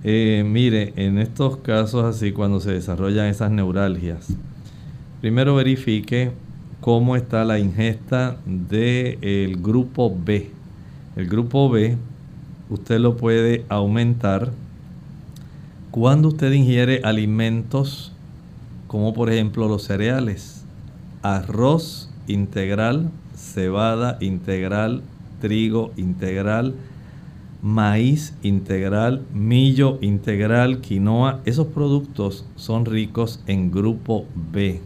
Eh, 0.05 0.43
mire, 0.45 0.93
en 0.97 1.19
estos 1.19 1.59
casos 1.59 2.05
así, 2.05 2.33
cuando 2.33 2.61
se 2.61 2.73
desarrollan 2.73 3.27
esas 3.27 3.51
neuralgias, 3.51 4.37
primero 5.21 5.55
verifique 5.55 6.33
cómo 6.81 7.15
está 7.15 7.45
la 7.45 7.59
ingesta 7.59 8.37
del 8.47 9.57
grupo 9.63 10.13
B. 10.13 10.51
El 11.15 11.29
grupo 11.29 11.69
B 11.71 11.97
usted 12.71 12.99
lo 12.99 13.17
puede 13.17 13.65
aumentar 13.69 14.51
cuando 15.91 16.29
usted 16.29 16.51
ingiere 16.53 17.03
alimentos 17.05 18.13
como 18.93 19.15
por 19.15 19.31
ejemplo 19.31 19.69
los 19.69 19.85
cereales, 19.85 20.67
arroz 21.23 22.11
integral, 22.27 23.11
cebada 23.43 24.17
integral, 24.21 25.03
trigo 25.41 25.93
integral, 25.97 26.75
maíz 27.61 28.35
integral, 28.43 29.23
millo 29.35 29.99
integral, 30.01 30.81
quinoa. 30.81 31.41
Esos 31.45 31.67
productos 31.67 32.47
son 32.57 32.87
ricos 32.87 33.41
en 33.47 33.71
grupo 33.71 34.27
B. 34.53 34.81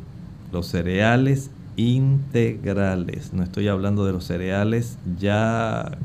Los 0.52 0.66
cereales 0.68 1.50
integrales. 1.76 3.32
No 3.32 3.42
estoy 3.42 3.68
hablando 3.68 4.06
de 4.06 4.12
los 4.12 4.24
cereales 4.24 4.98
ya 5.18 5.98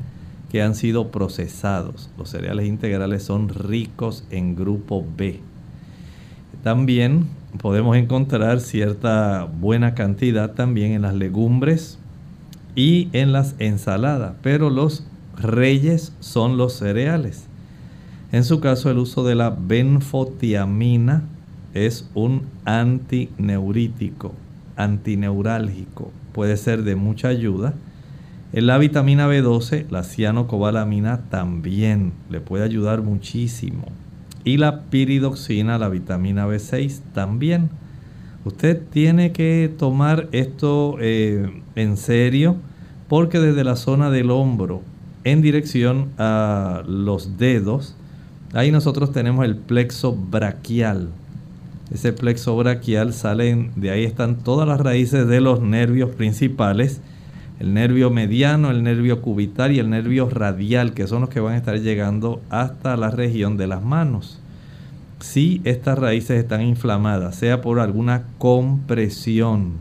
que 0.52 0.62
han 0.62 0.76
sido 0.76 1.12
procesados. 1.12 2.10
Los 2.18 2.30
cereales 2.30 2.68
integrales 2.68 3.24
son 3.24 3.49
ricos 3.49 4.26
en 4.30 4.56
grupo 4.56 5.06
B. 5.18 5.39
También 6.64 7.28
podemos 7.62 7.95
encontrar 7.95 8.60
cierta 8.60 9.45
buena 9.45 9.93
cantidad 9.93 10.52
también 10.52 10.91
en 10.91 11.04
las 11.04 11.16
legumbres 11.16 11.97
y 12.76 13.09
en 13.13 13.32
las 13.32 13.55
ensaladas, 13.59 14.36
pero 14.41 14.69
los 14.69 15.05
reyes 15.38 16.13
son 16.19 16.57
los 16.57 16.74
cereales. 16.74 17.47
En 18.32 18.43
su 18.43 18.59
caso, 18.59 18.89
el 18.89 18.97
uso 18.97 19.24
de 19.24 19.36
la 19.36 19.49
benfotiamina 19.49 21.24
es 21.74 22.09
un 22.13 22.43
antineurítico 22.65 24.34
antineurálgico 24.76 26.11
puede 26.32 26.57
ser 26.57 26.84
de 26.84 26.95
mucha 26.95 27.28
ayuda. 27.28 27.74
En 28.53 28.67
la 28.67 28.78
vitamina 28.78 29.28
B12, 29.28 29.89
la 29.89 30.03
cianocobalamina 30.03 31.30
también 31.30 32.13
le 32.30 32.41
puede 32.41 32.63
ayudar 32.63 33.01
muchísimo. 33.01 33.86
Y 34.43 34.57
la 34.57 34.84
piridoxina, 34.86 35.78
la 35.78 35.89
vitamina 35.89 36.47
B6 36.47 37.01
también. 37.13 37.69
Usted 38.46 38.82
tiene 38.89 39.32
que 39.32 39.72
tomar 39.78 40.28
esto 40.32 40.98
eh, 41.00 41.62
en 41.76 41.98
serio 41.98 42.56
porque 43.08 43.39
desde 43.39 43.64
la 43.64 43.76
zona 43.76 44.10
del 44.10 44.32
hombro 44.32 44.82
en 45.24 45.42
dirección 45.42 46.10
a 46.18 46.84
los 46.88 47.38
dedos, 47.38 47.96
ahí 48.54 48.72
nosotros 48.72 49.12
tenemos 49.12 49.46
el 49.46 49.56
plexo 49.56 50.16
braquial 50.16 51.10
ese 51.92 52.14
plexo 52.14 52.56
braquial 52.56 53.12
salen, 53.12 53.72
de 53.76 53.92
ahí 53.92 54.06
están 54.06 54.38
todas 54.38 54.66
las 54.66 54.80
raíces 54.80 55.28
de 55.28 55.42
los 55.42 55.60
nervios 55.60 56.12
principales, 56.12 57.02
el 57.60 57.74
nervio 57.74 58.10
mediano, 58.10 58.72
el 58.72 58.82
nervio 58.82 59.22
cubital 59.22 59.74
y 59.74 59.80
el 59.80 59.89
nervio 59.89 60.30
radial, 60.30 60.94
que 60.94 61.06
son 61.06 61.22
los 61.22 61.30
que 61.30 61.42
van 61.42 61.56
a 61.56 61.58
estar 61.58 61.78
llegando 61.80 62.42
hasta 62.50 62.96
la 62.96 63.12
región 63.12 63.58
de 63.58 63.68
las 63.68 63.84
manos. 63.84 64.41
Si 65.22 65.61
estas 65.63 65.97
raíces 65.97 66.39
están 66.39 66.61
inflamadas, 66.61 67.36
sea 67.36 67.61
por 67.61 67.80
alguna 67.80 68.24
compresión 68.38 69.74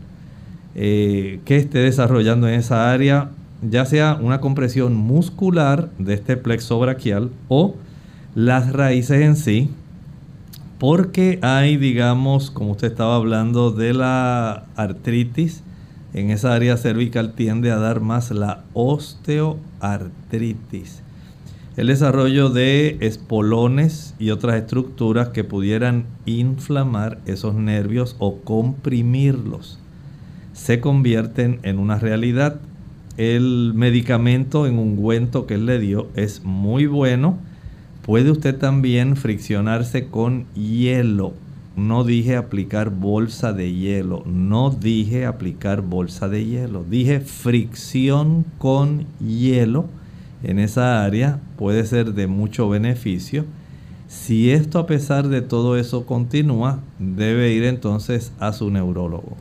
eh, 0.75 1.39
que 1.45 1.57
esté 1.57 1.79
desarrollando 1.79 2.47
en 2.47 2.55
esa 2.55 2.91
área, 2.91 3.31
ya 3.61 3.85
sea 3.85 4.17
una 4.21 4.39
compresión 4.39 4.95
muscular 4.95 5.89
de 5.97 6.13
este 6.13 6.37
plexo 6.37 6.79
braquial 6.79 7.31
o 7.47 7.75
las 8.35 8.71
raíces 8.71 9.21
en 9.21 9.35
sí, 9.35 9.69
porque 10.79 11.39
hay, 11.41 11.77
digamos, 11.77 12.49
como 12.49 12.71
usted 12.71 12.87
estaba 12.87 13.15
hablando 13.15 13.71
de 13.71 13.93
la 13.93 14.63
artritis, 14.75 15.63
en 16.13 16.31
esa 16.31 16.53
área 16.53 16.77
cervical 16.77 17.33
tiende 17.33 17.71
a 17.71 17.77
dar 17.77 17.99
más 18.01 18.31
la 18.31 18.63
osteoartritis. 18.73 21.03
El 21.77 21.87
desarrollo 21.87 22.49
de 22.49 22.97
espolones 22.99 24.15
y 24.19 24.31
otras 24.31 24.55
estructuras 24.55 25.29
que 25.29 25.43
pudieran 25.43 26.05
inflamar 26.25 27.19
esos 27.25 27.55
nervios 27.55 28.15
o 28.19 28.41
comprimirlos 28.41 29.79
se 30.53 30.79
convierten 30.81 31.59
en 31.63 31.79
una 31.79 31.97
realidad. 31.97 32.59
El 33.17 33.73
medicamento 33.73 34.67
en 34.67 34.79
ungüento 34.79 35.45
que 35.45 35.55
él 35.55 35.65
le 35.65 35.79
dio 35.79 36.07
es 36.15 36.43
muy 36.43 36.87
bueno 36.87 37.37
Puede 38.01 38.31
usted 38.31 38.57
también 38.57 39.15
friccionarse 39.15 40.07
con 40.07 40.45
hielo. 40.55 41.33
No 41.75 42.03
dije 42.03 42.35
aplicar 42.35 42.89
bolsa 42.89 43.53
de 43.53 43.73
hielo. 43.73 44.23
No 44.25 44.71
dije 44.71 45.27
aplicar 45.27 45.83
bolsa 45.83 46.27
de 46.27 46.43
hielo. 46.43 46.83
Dije 46.83 47.19
fricción 47.19 48.43
con 48.57 49.05
hielo. 49.19 49.85
En 50.43 50.59
esa 50.59 51.03
área 51.03 51.39
puede 51.57 51.85
ser 51.85 52.13
de 52.13 52.27
mucho 52.27 52.69
beneficio. 52.69 53.45
Si 54.07 54.51
esto 54.51 54.79
a 54.79 54.87
pesar 54.87 55.27
de 55.27 55.41
todo 55.41 55.77
eso 55.77 56.05
continúa, 56.05 56.79
debe 56.99 57.53
ir 57.53 57.63
entonces 57.63 58.33
a 58.39 58.51
su 58.51 58.69
neurólogo. 58.69 59.37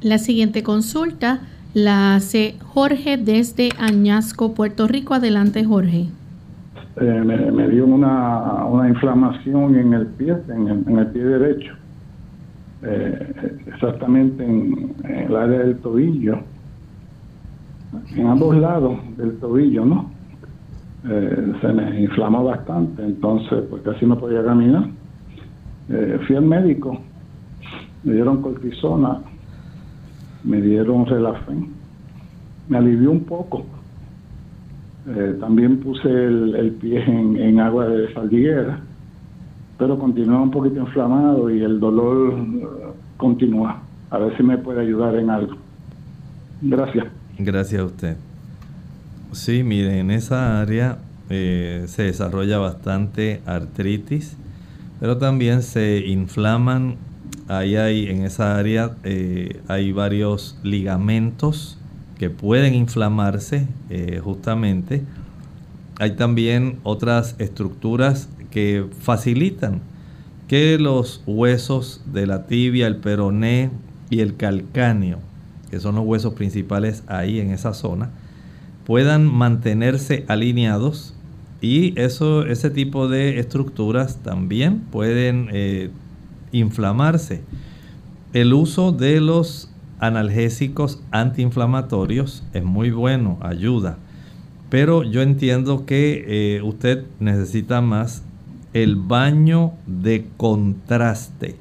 La 0.00 0.18
siguiente 0.18 0.62
consulta 0.62 1.40
la 1.74 2.14
hace 2.14 2.56
Jorge 2.60 3.16
desde 3.16 3.70
Añasco, 3.78 4.54
Puerto 4.54 4.86
Rico. 4.86 5.14
Adelante, 5.14 5.64
Jorge. 5.64 6.08
Eh, 7.00 7.22
me, 7.24 7.68
dio 7.68 7.86
una, 7.86 8.66
una, 8.66 8.88
inflamación 8.88 9.76
en 9.76 9.94
el 9.94 10.06
pie, 10.08 10.36
en 10.48 10.98
el, 10.98 11.06
pie 11.06 11.24
derecho, 11.24 11.72
eh, 12.82 13.60
exactamente 13.66 14.44
en, 14.44 14.94
el 15.04 15.34
área 15.34 15.60
del 15.60 15.78
tobillo, 15.78 16.40
en 18.16 18.26
ambos 18.26 18.56
lados 18.56 18.98
del 19.16 19.38
tobillo, 19.38 19.84
¿no? 19.84 20.10
Eh, 21.08 21.52
se 21.60 21.72
me 21.72 22.00
inflamó 22.02 22.44
bastante, 22.44 23.04
entonces 23.04 23.64
pues 23.68 23.82
casi 23.82 24.06
no 24.06 24.18
podía 24.18 24.44
caminar. 24.44 24.88
fui 26.26 26.36
al 26.36 26.44
médico, 26.44 26.98
me 28.04 28.14
dieron 28.14 28.40
cortisona, 28.40 29.20
me 30.44 30.60
dieron 30.60 31.06
relafen, 31.06 31.72
me 32.68 32.78
alivió 32.78 33.10
un 33.10 33.24
poco 33.24 33.66
eh, 35.04 35.36
también 35.40 35.80
puse 35.80 36.08
el, 36.08 36.76
pie 36.80 37.02
en, 37.04 37.58
agua 37.58 37.86
de 37.88 38.12
saldiguera, 38.14 38.78
pero 39.76 39.98
continúa 39.98 40.42
un 40.42 40.52
poquito 40.52 40.78
inflamado 40.78 41.50
y 41.50 41.60
el 41.60 41.80
dolor 41.80 42.34
eh, 42.34 42.66
continúa. 43.16 43.82
A 44.10 44.18
ver 44.18 44.36
si 44.36 44.44
me 44.44 44.58
puede 44.58 44.82
ayudar 44.82 45.16
en 45.16 45.30
algo. 45.30 45.56
Gracias. 46.60 47.06
Gracias 47.44 47.80
a 47.80 47.84
usted. 47.84 48.16
Sí, 49.32 49.64
mire, 49.64 49.98
en 49.98 50.10
esa 50.12 50.60
área 50.60 50.98
eh, 51.28 51.86
se 51.88 52.04
desarrolla 52.04 52.58
bastante 52.58 53.40
artritis, 53.46 54.36
pero 55.00 55.18
también 55.18 55.62
se 55.62 56.04
inflaman. 56.06 56.96
Ahí 57.48 57.74
hay, 57.74 58.06
en 58.06 58.24
esa 58.24 58.56
área 58.56 58.94
hay 59.66 59.90
varios 59.90 60.56
ligamentos 60.62 61.78
que 62.16 62.30
pueden 62.30 62.74
inflamarse 62.74 63.66
eh, 63.90 64.20
justamente. 64.22 65.02
Hay 65.98 66.12
también 66.12 66.78
otras 66.84 67.34
estructuras 67.40 68.28
que 68.52 68.86
facilitan 69.00 69.80
que 70.46 70.78
los 70.78 71.22
huesos 71.26 72.02
de 72.12 72.28
la 72.28 72.46
tibia, 72.46 72.86
el 72.86 72.96
peroné 72.96 73.70
y 74.10 74.20
el 74.20 74.36
calcáneo, 74.36 75.18
que 75.72 75.80
son 75.80 75.94
los 75.94 76.04
huesos 76.04 76.34
principales 76.34 77.02
ahí 77.06 77.40
en 77.40 77.50
esa 77.50 77.72
zona, 77.72 78.10
puedan 78.84 79.24
mantenerse 79.24 80.26
alineados 80.28 81.14
y 81.62 81.98
eso, 81.98 82.44
ese 82.44 82.68
tipo 82.68 83.08
de 83.08 83.38
estructuras 83.38 84.18
también 84.18 84.80
pueden 84.80 85.48
eh, 85.50 85.88
inflamarse. 86.52 87.40
El 88.34 88.52
uso 88.52 88.92
de 88.92 89.22
los 89.22 89.70
analgésicos 89.98 91.00
antiinflamatorios 91.10 92.44
es 92.52 92.62
muy 92.62 92.90
bueno, 92.90 93.38
ayuda. 93.40 93.96
Pero 94.68 95.04
yo 95.04 95.22
entiendo 95.22 95.86
que 95.86 96.24
eh, 96.26 96.62
usted 96.62 97.06
necesita 97.18 97.80
más 97.80 98.24
el 98.74 98.96
baño 98.96 99.72
de 99.86 100.26
contraste. 100.36 101.56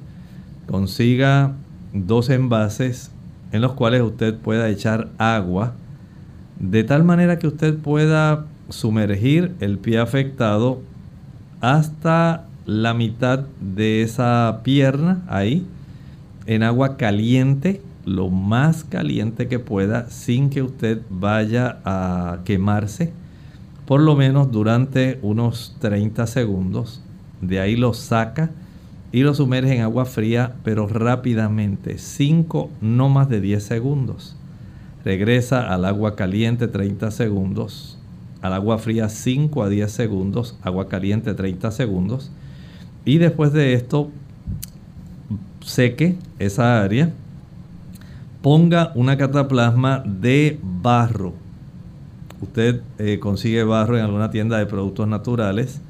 Consiga 0.67 1.55
dos 1.93 2.29
envases 2.29 3.11
en 3.51 3.61
los 3.61 3.73
cuales 3.73 4.01
usted 4.01 4.35
pueda 4.35 4.69
echar 4.69 5.09
agua 5.17 5.73
de 6.59 6.83
tal 6.83 7.03
manera 7.03 7.39
que 7.39 7.47
usted 7.47 7.75
pueda 7.77 8.45
sumergir 8.69 9.55
el 9.59 9.79
pie 9.79 9.97
afectado 9.97 10.81
hasta 11.59 12.45
la 12.65 12.93
mitad 12.93 13.45
de 13.59 14.03
esa 14.03 14.61
pierna 14.63 15.23
ahí 15.27 15.65
en 16.45 16.63
agua 16.63 16.97
caliente, 16.97 17.81
lo 18.05 18.29
más 18.29 18.83
caliente 18.83 19.47
que 19.47 19.59
pueda, 19.59 20.09
sin 20.09 20.49
que 20.49 20.61
usted 20.61 21.01
vaya 21.09 21.79
a 21.83 22.39
quemarse, 22.45 23.11
por 23.85 24.01
lo 24.01 24.15
menos 24.15 24.51
durante 24.51 25.19
unos 25.21 25.75
30 25.79 26.27
segundos. 26.27 27.01
De 27.41 27.59
ahí 27.59 27.75
lo 27.75 27.93
saca 27.93 28.51
y 29.11 29.23
lo 29.23 29.33
sumerge 29.33 29.75
en 29.75 29.81
agua 29.81 30.05
fría, 30.05 30.55
pero 30.63 30.87
rápidamente, 30.87 31.97
5, 31.97 32.69
no 32.81 33.09
más 33.09 33.27
de 33.29 33.41
10 33.41 33.63
segundos. 33.63 34.35
Regresa 35.03 35.73
al 35.73 35.85
agua 35.85 36.15
caliente 36.15 36.67
30 36.67 37.11
segundos, 37.11 37.97
al 38.41 38.53
agua 38.53 38.77
fría 38.77 39.09
5 39.09 39.63
a 39.63 39.69
10 39.69 39.91
segundos, 39.91 40.57
agua 40.61 40.87
caliente 40.87 41.33
30 41.33 41.71
segundos. 41.71 42.31
Y 43.03 43.17
después 43.17 43.51
de 43.51 43.73
esto, 43.73 44.09
seque 45.59 46.17
esa 46.39 46.81
área, 46.81 47.11
ponga 48.41 48.91
una 48.95 49.17
cataplasma 49.17 50.03
de 50.05 50.59
barro. 50.63 51.33
Usted 52.41 52.81
eh, 52.97 53.19
consigue 53.19 53.63
barro 53.63 53.97
en 53.97 54.05
alguna 54.05 54.31
tienda 54.31 54.57
de 54.57 54.65
productos 54.65 55.07
naturales, 55.07 55.81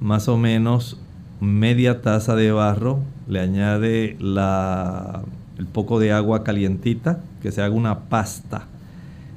más 0.00 0.28
o 0.28 0.36
menos 0.36 0.98
media 1.40 2.02
taza 2.02 2.34
de 2.34 2.52
barro, 2.52 3.00
le 3.28 3.40
añade 3.40 4.16
la, 4.20 5.22
el 5.58 5.66
poco 5.66 5.98
de 5.98 6.12
agua 6.12 6.44
calientita, 6.44 7.20
que 7.42 7.52
se 7.52 7.62
haga 7.62 7.74
una 7.74 8.00
pasta. 8.08 8.66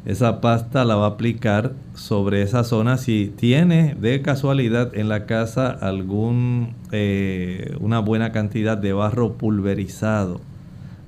Esa 0.06 0.41
pasta 0.41 0.84
la 0.84 0.95
va 0.95 1.06
a 1.06 1.10
aplicar 1.10 1.74
sobre 1.93 2.41
esa 2.41 2.64
zona. 2.64 2.97
Si 2.97 3.32
tiene 3.36 3.95
de 3.99 4.22
casualidad 4.24 4.95
en 4.95 5.10
la 5.10 5.28
casa 5.28 5.70
algún 5.70 6.74
eh, 6.91 7.76
una 7.80 7.99
buena 7.99 8.32
cantidad 8.32 8.78
de 8.78 8.93
barro 8.93 9.34
pulverizado, 9.34 10.41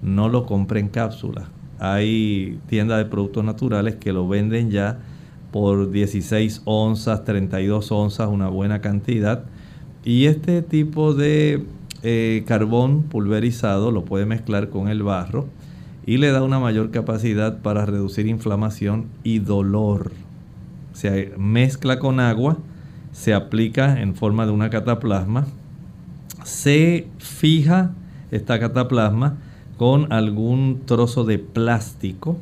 no 0.04 0.30
lo 0.30 0.46
compre 0.46 0.80
en 0.80 0.90
cápsula. 0.90 1.48
Hay 1.80 2.60
tiendas 2.68 3.00
de 3.00 3.06
productos 3.06 3.44
naturales 3.44 3.96
que 3.96 4.14
lo 4.14 4.28
venden 4.28 4.70
ya 4.70 5.00
por 5.52 5.90
16 5.90 6.62
onzas, 6.66 7.24
32 7.26 7.92
onzas, 7.92 8.28
una 8.28 8.48
buena 8.48 8.80
cantidad 8.82 9.46
y 10.06 10.26
este 10.26 10.62
tipo 10.62 11.14
de 11.14 11.66
eh, 12.02 12.44
carbón 12.46 13.04
pulverizado 13.04 13.92
lo 13.92 14.04
puede 14.04 14.26
mezclar 14.26 14.70
con 14.70 14.90
el 14.90 15.04
barro 15.04 15.48
y 16.06 16.18
le 16.18 16.32
da 16.32 16.44
una 16.44 16.60
mayor 16.60 16.92
capacidad 16.92 17.62
para 17.62 17.86
reducir 17.86 18.28
inflamación 18.28 19.06
y 19.24 19.40
dolor. 19.40 20.12
Se 20.92 21.32
mezcla 21.38 22.00
con 22.00 22.20
agua, 22.20 22.58
se 23.14 23.34
aplica 23.34 24.02
en 24.02 24.16
forma 24.16 24.46
de 24.46 24.52
una 24.52 24.70
cataplasma, 24.70 25.48
se 26.44 27.08
fija 27.20 27.92
esta 28.32 28.60
cataplasma 28.60 29.38
con 29.78 30.12
algún 30.12 30.82
trozo 30.86 31.24
de 31.24 31.40
plástico 31.40 32.38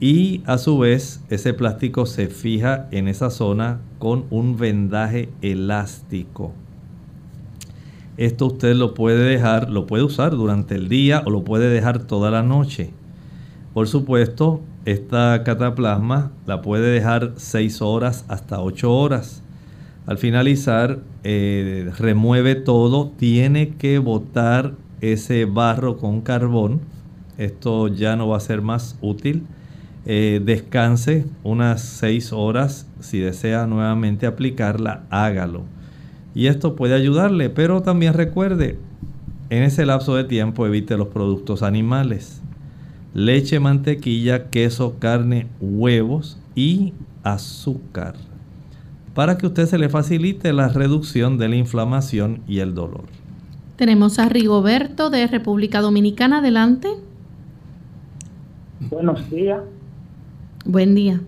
y 0.00 0.42
a 0.46 0.58
su 0.58 0.78
vez 0.78 1.22
ese 1.30 1.54
plástico 1.54 2.06
se 2.06 2.26
fija 2.26 2.88
en 2.90 3.08
esa 3.08 3.30
zona 3.30 3.80
con 3.98 4.24
un 4.30 4.56
vendaje 4.56 5.28
elástico. 5.40 6.52
Esto 8.18 8.46
usted 8.46 8.74
lo 8.74 8.94
puede 8.94 9.22
dejar, 9.22 9.70
lo 9.70 9.86
puede 9.86 10.02
usar 10.02 10.32
durante 10.32 10.74
el 10.74 10.88
día 10.88 11.22
o 11.24 11.30
lo 11.30 11.44
puede 11.44 11.70
dejar 11.70 12.00
toda 12.00 12.32
la 12.32 12.42
noche. 12.42 12.90
Por 13.72 13.86
supuesto, 13.86 14.60
esta 14.86 15.44
cataplasma 15.44 16.32
la 16.44 16.60
puede 16.60 16.90
dejar 16.90 17.34
6 17.36 17.80
horas 17.80 18.24
hasta 18.26 18.60
8 18.60 18.92
horas. 18.92 19.44
Al 20.04 20.18
finalizar, 20.18 20.98
eh, 21.22 21.92
remueve 21.96 22.56
todo, 22.56 23.12
tiene 23.16 23.76
que 23.76 24.00
botar 24.00 24.72
ese 25.00 25.44
barro 25.44 25.96
con 25.96 26.20
carbón. 26.20 26.80
Esto 27.36 27.86
ya 27.86 28.16
no 28.16 28.26
va 28.26 28.38
a 28.38 28.40
ser 28.40 28.62
más 28.62 28.98
útil. 29.00 29.46
Eh, 30.06 30.40
descanse 30.44 31.24
unas 31.44 31.82
6 31.82 32.32
horas. 32.32 32.88
Si 32.98 33.20
desea 33.20 33.68
nuevamente 33.68 34.26
aplicarla, 34.26 35.04
hágalo 35.08 35.77
y 36.38 36.46
esto 36.46 36.76
puede 36.76 36.94
ayudarle, 36.94 37.50
pero 37.50 37.82
también 37.82 38.14
recuerde, 38.14 38.78
en 39.50 39.64
ese 39.64 39.84
lapso 39.84 40.14
de 40.14 40.22
tiempo 40.22 40.64
evite 40.68 40.96
los 40.96 41.08
productos 41.08 41.64
animales. 41.64 42.40
Leche, 43.12 43.58
mantequilla, 43.58 44.48
queso, 44.48 45.00
carne, 45.00 45.48
huevos 45.60 46.38
y 46.54 46.92
azúcar. 47.24 48.14
Para 49.14 49.36
que 49.36 49.48
usted 49.48 49.66
se 49.66 49.78
le 49.78 49.88
facilite 49.88 50.52
la 50.52 50.68
reducción 50.68 51.38
de 51.38 51.48
la 51.48 51.56
inflamación 51.56 52.40
y 52.46 52.60
el 52.60 52.72
dolor. 52.72 53.06
Tenemos 53.74 54.20
a 54.20 54.28
Rigoberto 54.28 55.10
de 55.10 55.26
República 55.26 55.80
Dominicana. 55.80 56.38
Adelante. 56.38 56.88
Buenos 58.88 59.28
días. 59.28 59.58
Buen 60.64 60.94
día 60.94 61.20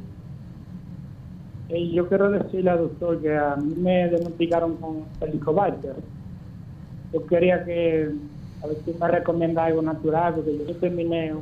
yo 1.93 2.09
quiero 2.09 2.31
decirle 2.31 2.71
al 2.71 2.79
doctor 2.79 3.21
que 3.21 3.37
a 3.37 3.57
mí 3.57 3.75
me 3.77 4.09
diagnosticaron 4.09 4.77
con 4.77 5.05
helicobacter. 5.21 5.95
Yo 7.13 7.27
quería 7.27 7.65
que, 7.65 8.11
a 8.63 8.67
ver 8.67 8.77
si 8.85 8.93
me 8.93 9.09
recomienda 9.09 9.65
algo 9.65 9.83
natural, 9.83 10.35
porque 10.35 10.59
yo 10.59 10.77
terminé 10.77 11.35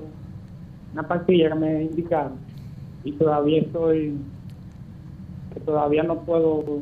una 0.93 1.07
pastilla 1.07 1.51
que 1.51 1.55
me 1.55 1.83
indicaron 1.85 2.35
y 3.05 3.13
todavía 3.13 3.61
estoy, 3.61 4.17
que 5.55 5.61
todavía 5.61 6.03
no 6.03 6.21
puedo, 6.21 6.81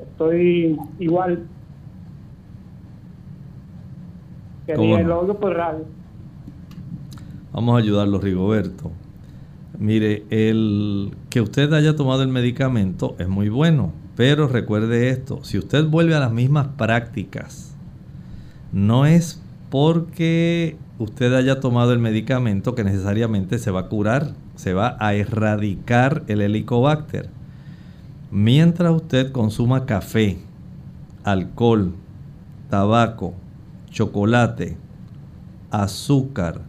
estoy 0.00 0.78
igual. 0.98 1.46
Quería 4.66 5.00
el 5.00 5.10
odio 5.10 5.34
por 5.34 5.54
radio. 5.54 5.84
Vamos 7.52 7.74
a 7.74 7.78
ayudarlo, 7.78 8.20
Rigoberto. 8.20 8.90
Mire, 9.78 10.24
el 10.30 11.10
que 11.30 11.40
usted 11.40 11.72
haya 11.72 11.94
tomado 11.94 12.22
el 12.22 12.28
medicamento 12.28 13.14
es 13.18 13.28
muy 13.28 13.48
bueno, 13.48 13.92
pero 14.16 14.48
recuerde 14.48 15.10
esto, 15.10 15.42
si 15.44 15.58
usted 15.58 15.86
vuelve 15.86 16.16
a 16.16 16.20
las 16.20 16.32
mismas 16.32 16.66
prácticas, 16.76 17.76
no 18.72 19.06
es 19.06 19.40
porque 19.70 20.76
usted 20.98 21.32
haya 21.32 21.60
tomado 21.60 21.92
el 21.92 22.00
medicamento 22.00 22.74
que 22.74 22.82
necesariamente 22.82 23.58
se 23.58 23.70
va 23.70 23.80
a 23.80 23.88
curar, 23.88 24.34
se 24.56 24.74
va 24.74 24.96
a 24.98 25.14
erradicar 25.14 26.24
el 26.26 26.40
helicobacter. 26.40 27.30
Mientras 28.32 28.92
usted 28.92 29.30
consuma 29.30 29.86
café, 29.86 30.38
alcohol, 31.22 31.94
tabaco, 32.68 33.34
chocolate, 33.90 34.76
azúcar, 35.70 36.62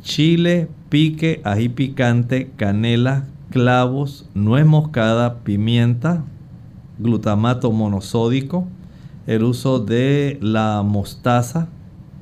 chile, 0.00 0.68
pique, 0.88 1.42
ají 1.44 1.68
picante, 1.68 2.50
canela, 2.56 3.26
clavos, 3.50 4.28
nuez 4.34 4.66
moscada, 4.66 5.40
pimienta, 5.40 6.24
glutamato 6.98 7.72
monosódico, 7.72 8.66
el 9.26 9.42
uso 9.42 9.78
de 9.78 10.38
la 10.40 10.82
mostaza, 10.82 11.68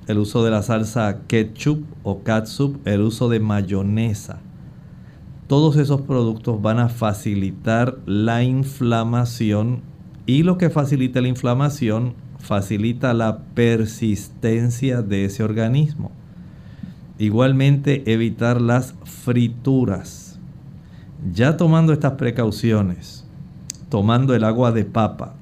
el 0.07 0.19
uso 0.19 0.45
de 0.45 0.51
la 0.51 0.63
salsa 0.63 1.21
ketchup 1.27 1.85
o 2.03 2.23
catsup, 2.23 2.87
el 2.87 3.01
uso 3.01 3.29
de 3.29 3.41
mayonesa. 3.41 4.41
Todos 5.47 5.77
esos 5.77 6.03
productos 6.03 6.61
van 6.63 6.79
a 6.79 6.89
facilitar 6.89 7.99
la 8.07 8.43
inflamación 8.43 9.83
y 10.27 10.43
lo 10.43 10.57
que 10.57 10.71
facilita 10.71 11.21
la 11.21 11.29
inflamación 11.29 12.15
facilita 12.39 13.15
la 13.15 13.39
persistencia 13.55 15.03
de 15.03 15.27
ese 15.27 15.43
organismo. 15.43 16.13
Igualmente 17.19 18.11
evitar 18.13 18.61
las 18.61 18.95
frituras. 19.05 20.34
Ya 21.33 21.57
tomando 21.57 21.95
estas 21.95 22.13
precauciones, 22.13 23.27
tomando 23.89 24.35
el 24.35 24.45
agua 24.45 24.73
de 24.73 24.85
papa, 24.85 25.33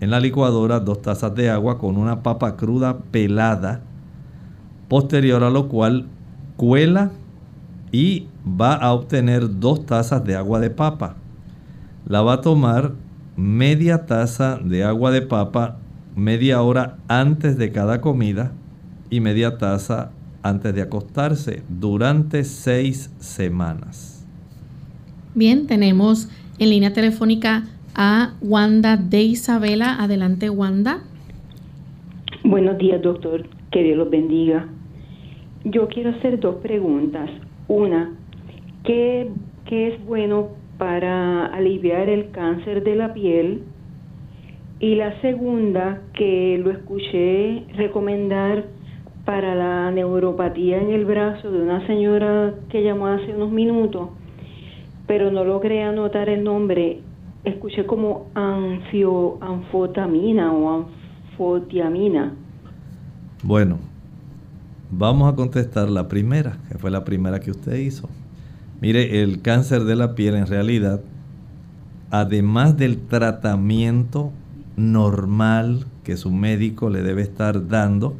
en 0.00 0.10
la 0.10 0.18
licuadora 0.18 0.80
dos 0.80 1.02
tazas 1.02 1.34
de 1.34 1.50
agua 1.50 1.78
con 1.78 1.98
una 1.98 2.22
papa 2.22 2.56
cruda 2.56 2.98
pelada, 3.10 3.82
posterior 4.88 5.44
a 5.44 5.50
lo 5.50 5.68
cual 5.68 6.06
cuela 6.56 7.10
y 7.92 8.28
va 8.48 8.74
a 8.76 8.92
obtener 8.94 9.60
dos 9.60 9.84
tazas 9.84 10.24
de 10.24 10.36
agua 10.36 10.58
de 10.58 10.70
papa. 10.70 11.16
La 12.06 12.22
va 12.22 12.34
a 12.34 12.40
tomar 12.40 12.94
media 13.36 14.06
taza 14.06 14.58
de 14.62 14.84
agua 14.84 15.10
de 15.10 15.20
papa 15.20 15.76
media 16.14 16.62
hora 16.62 16.96
antes 17.08 17.58
de 17.58 17.72
cada 17.72 18.00
comida 18.00 18.52
y 19.10 19.20
media 19.20 19.58
taza 19.58 20.12
antes 20.42 20.74
de 20.74 20.80
acostarse 20.80 21.62
durante 21.68 22.42
seis 22.44 23.10
semanas. 23.18 24.15
Bien, 25.36 25.66
tenemos 25.66 26.30
en 26.58 26.70
línea 26.70 26.94
telefónica 26.94 27.64
a 27.94 28.32
Wanda 28.40 28.96
de 28.96 29.20
Isabela. 29.20 30.02
Adelante, 30.02 30.48
Wanda. 30.48 31.00
Buenos 32.42 32.78
días, 32.78 33.02
doctor. 33.02 33.46
Que 33.70 33.82
Dios 33.82 33.98
los 33.98 34.08
bendiga. 34.08 34.66
Yo 35.62 35.88
quiero 35.88 36.08
hacer 36.08 36.40
dos 36.40 36.54
preguntas. 36.62 37.28
Una, 37.68 38.14
¿qué, 38.84 39.28
qué 39.66 39.88
es 39.88 40.06
bueno 40.06 40.52
para 40.78 41.44
aliviar 41.44 42.08
el 42.08 42.30
cáncer 42.30 42.82
de 42.82 42.96
la 42.96 43.12
piel? 43.12 43.60
Y 44.80 44.94
la 44.94 45.20
segunda, 45.20 46.00
que 46.14 46.58
lo 46.64 46.70
escuché 46.70 47.64
recomendar 47.76 48.64
para 49.26 49.54
la 49.54 49.90
neuropatía 49.90 50.80
en 50.80 50.92
el 50.92 51.04
brazo 51.04 51.50
de 51.50 51.60
una 51.60 51.86
señora 51.86 52.54
que 52.70 52.82
llamó 52.82 53.08
hace 53.08 53.34
unos 53.34 53.50
minutos, 53.50 54.08
pero 55.06 55.30
no 55.30 55.44
logré 55.44 55.82
anotar 55.82 56.28
el 56.28 56.44
nombre. 56.44 57.00
Escuché 57.44 57.86
como 57.86 58.28
anfio, 58.34 59.38
anfotamina 59.40 60.52
o 60.52 60.86
anfotiamina. 61.30 62.34
Bueno, 63.42 63.78
vamos 64.90 65.32
a 65.32 65.36
contestar 65.36 65.88
la 65.88 66.08
primera, 66.08 66.58
que 66.68 66.78
fue 66.78 66.90
la 66.90 67.04
primera 67.04 67.38
que 67.40 67.50
usted 67.50 67.76
hizo. 67.76 68.08
Mire, 68.80 69.22
el 69.22 69.40
cáncer 69.42 69.84
de 69.84 69.96
la 69.96 70.14
piel 70.14 70.34
en 70.34 70.46
realidad, 70.46 71.00
además 72.10 72.76
del 72.76 72.98
tratamiento 72.98 74.32
normal 74.76 75.86
que 76.04 76.16
su 76.16 76.30
médico 76.30 76.90
le 76.90 77.02
debe 77.02 77.22
estar 77.22 77.68
dando, 77.68 78.16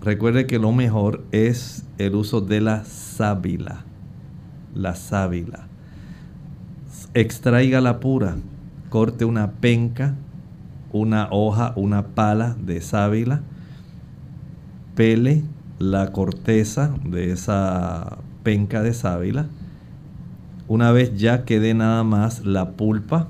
recuerde 0.00 0.46
que 0.46 0.58
lo 0.58 0.72
mejor 0.72 1.24
es 1.32 1.86
el 1.98 2.14
uso 2.14 2.40
de 2.40 2.60
la 2.60 2.84
sábila. 2.84 3.84
La 4.74 4.94
sábila. 4.94 5.68
Extraiga 7.18 7.80
la 7.80 7.98
pura, 7.98 8.36
corte 8.90 9.24
una 9.24 9.50
penca, 9.50 10.14
una 10.92 11.26
hoja, 11.32 11.72
una 11.74 12.06
pala 12.14 12.54
de 12.64 12.80
sábila, 12.80 13.40
pele 14.94 15.42
la 15.80 16.12
corteza 16.12 16.94
de 17.04 17.32
esa 17.32 18.18
penca 18.44 18.84
de 18.84 18.94
sábila. 18.94 19.46
Una 20.68 20.92
vez 20.92 21.18
ya 21.18 21.44
quede 21.44 21.74
nada 21.74 22.04
más 22.04 22.46
la 22.46 22.70
pulpa, 22.76 23.26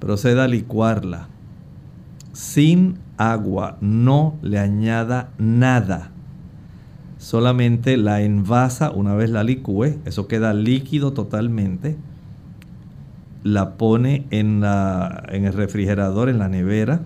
proceda 0.00 0.42
a 0.42 0.48
licuarla 0.48 1.28
sin 2.32 2.98
agua, 3.16 3.78
no 3.80 4.34
le 4.42 4.58
añada 4.58 5.30
nada. 5.38 6.10
Solamente 7.18 7.96
la 7.96 8.22
envasa 8.22 8.90
una 8.90 9.14
vez 9.14 9.30
la 9.30 9.44
licúe, 9.44 10.00
eso 10.04 10.26
queda 10.26 10.52
líquido 10.52 11.12
totalmente. 11.12 11.96
La 13.42 13.76
pone 13.76 14.26
en, 14.30 14.60
la, 14.60 15.24
en 15.30 15.44
el 15.44 15.52
refrigerador, 15.52 16.28
en 16.28 16.38
la 16.38 16.48
nevera. 16.48 17.02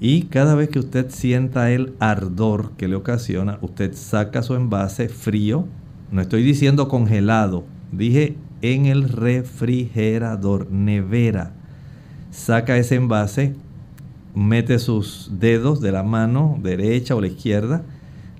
Y 0.00 0.24
cada 0.24 0.54
vez 0.54 0.68
que 0.68 0.80
usted 0.80 1.10
sienta 1.10 1.70
el 1.70 1.94
ardor 1.98 2.72
que 2.76 2.88
le 2.88 2.96
ocasiona, 2.96 3.58
usted 3.62 3.94
saca 3.94 4.42
su 4.42 4.54
envase 4.54 5.08
frío. 5.08 5.66
No 6.10 6.20
estoy 6.20 6.42
diciendo 6.42 6.88
congelado, 6.88 7.64
dije 7.92 8.36
en 8.62 8.86
el 8.86 9.08
refrigerador, 9.08 10.70
nevera. 10.70 11.52
Saca 12.30 12.76
ese 12.76 12.96
envase, 12.96 13.54
mete 14.34 14.78
sus 14.78 15.30
dedos 15.38 15.80
de 15.80 15.92
la 15.92 16.02
mano 16.02 16.58
derecha 16.62 17.14
o 17.14 17.20
la 17.20 17.28
izquierda, 17.28 17.82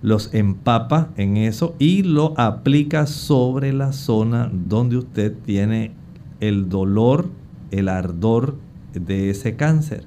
los 0.03 0.35
empapa 0.35 1.11
en 1.17 1.37
eso 1.37 1.75
y 1.79 2.03
lo 2.03 2.39
aplica 2.39 3.07
sobre 3.07 3.73
la 3.73 3.93
zona 3.93 4.51
donde 4.53 4.97
usted 4.97 5.35
tiene 5.45 5.93
el 6.41 6.69
dolor, 6.69 7.29
el 7.71 7.89
ardor 7.89 8.57
de 8.93 9.31
ese 9.31 9.57
cáncer. 9.57 10.05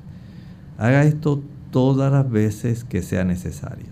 Haga 0.77 1.03
esto 1.03 1.41
todas 1.71 2.11
las 2.11 2.29
veces 2.29 2.83
que 2.83 3.01
sea 3.01 3.23
necesario. 3.23 3.87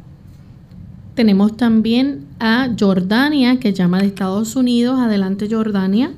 Tenemos 1.15 1.55
también 1.55 2.25
a 2.39 2.67
Jordania 2.77 3.59
que 3.59 3.73
llama 3.73 3.99
de 3.99 4.07
Estados 4.07 4.55
Unidos. 4.55 4.99
Adelante 4.99 5.47
Jordania. 5.49 6.11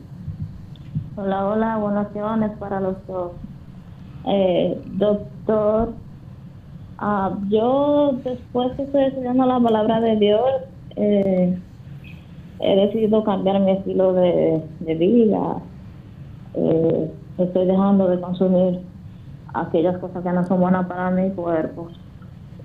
Hola, 1.16 1.48
hola, 1.48 1.78
buenas 1.78 2.16
noches 2.16 2.58
para 2.60 2.80
los 2.80 2.96
dos. 3.08 3.32
Eh, 4.26 4.82
doctor, 4.94 5.94
ah, 6.98 7.38
yo 7.50 8.20
después 8.24 8.72
que 8.74 8.84
estoy 8.84 9.04
estudiando 9.06 9.46
la 9.46 9.60
palabra 9.60 10.02
de 10.02 10.16
Dios, 10.18 10.44
eh, 10.96 11.58
he 12.60 12.76
decidido 12.76 13.24
cambiar 13.24 13.60
mi 13.62 13.72
estilo 13.72 14.14
de, 14.14 14.64
vida. 14.80 15.62
Eh, 16.54 17.12
estoy 17.38 17.66
dejando 17.68 18.08
de 18.08 18.20
consumir 18.20 18.82
aquellas 19.54 19.98
cosas 19.98 20.24
que 20.24 20.32
no 20.32 20.46
son 20.46 20.60
buenas 20.62 20.88
para 20.88 21.12
mi 21.12 21.30
cuerpo. 21.32 21.90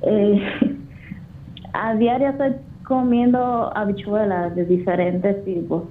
a 1.72 1.94
diario 1.94 2.30
estoy 2.30 2.54
comiendo 2.84 3.76
habichuelas 3.76 4.54
de 4.54 4.64
diferentes 4.64 5.44
tipos. 5.44 5.84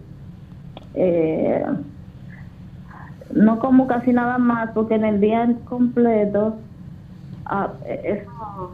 Eh, 0.94 1.66
no 3.34 3.60
como 3.60 3.88
casi 3.88 4.12
nada 4.12 4.38
más 4.38 4.72
porque 4.72 4.96
en 4.96 5.06
el 5.06 5.22
día 5.22 5.50
completo 5.66 6.58
ah, 7.46 7.70
eso 7.86 8.74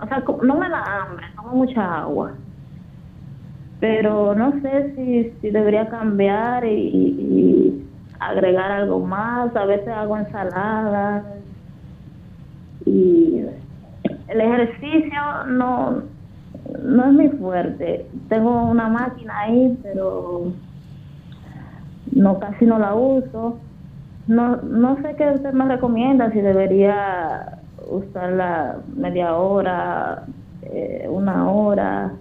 o 0.00 0.06
sea 0.06 0.24
no 0.42 0.54
me 0.56 0.70
da 0.70 1.02
hambre 1.02 1.26
tomo 1.36 1.50
mucha 1.52 2.00
agua 2.00 2.32
pero 3.78 4.34
no 4.34 4.52
sé 4.60 4.94
si, 4.94 5.32
si 5.40 5.50
debería 5.50 5.88
cambiar 5.88 6.64
y, 6.66 7.86
agregar 8.20 8.70
algo 8.70 9.00
más 9.00 9.54
a 9.56 9.64
veces 9.64 9.88
hago 9.88 10.16
ensalada 10.16 11.24
y 12.86 13.44
el 14.28 14.40
ejercicio 14.40 15.20
no 15.48 16.02
no 16.82 17.04
es 17.06 17.12
muy 17.12 17.28
fuerte 17.30 18.06
tengo 18.28 18.64
una 18.64 18.88
máquina 18.88 19.40
ahí 19.40 19.78
pero 19.82 20.52
no 22.12 22.38
casi 22.38 22.66
no 22.66 22.78
la 22.78 22.94
uso 22.94 23.58
no, 24.30 24.58
no 24.58 24.96
sé 25.02 25.16
qué 25.16 25.28
usted 25.32 25.52
me 25.52 25.64
recomienda, 25.64 26.30
si 26.30 26.40
debería 26.40 27.58
usarla 27.90 28.76
media 28.94 29.34
hora, 29.34 30.24
eh, 30.62 31.08
una 31.10 31.50
hora. 31.50 32.12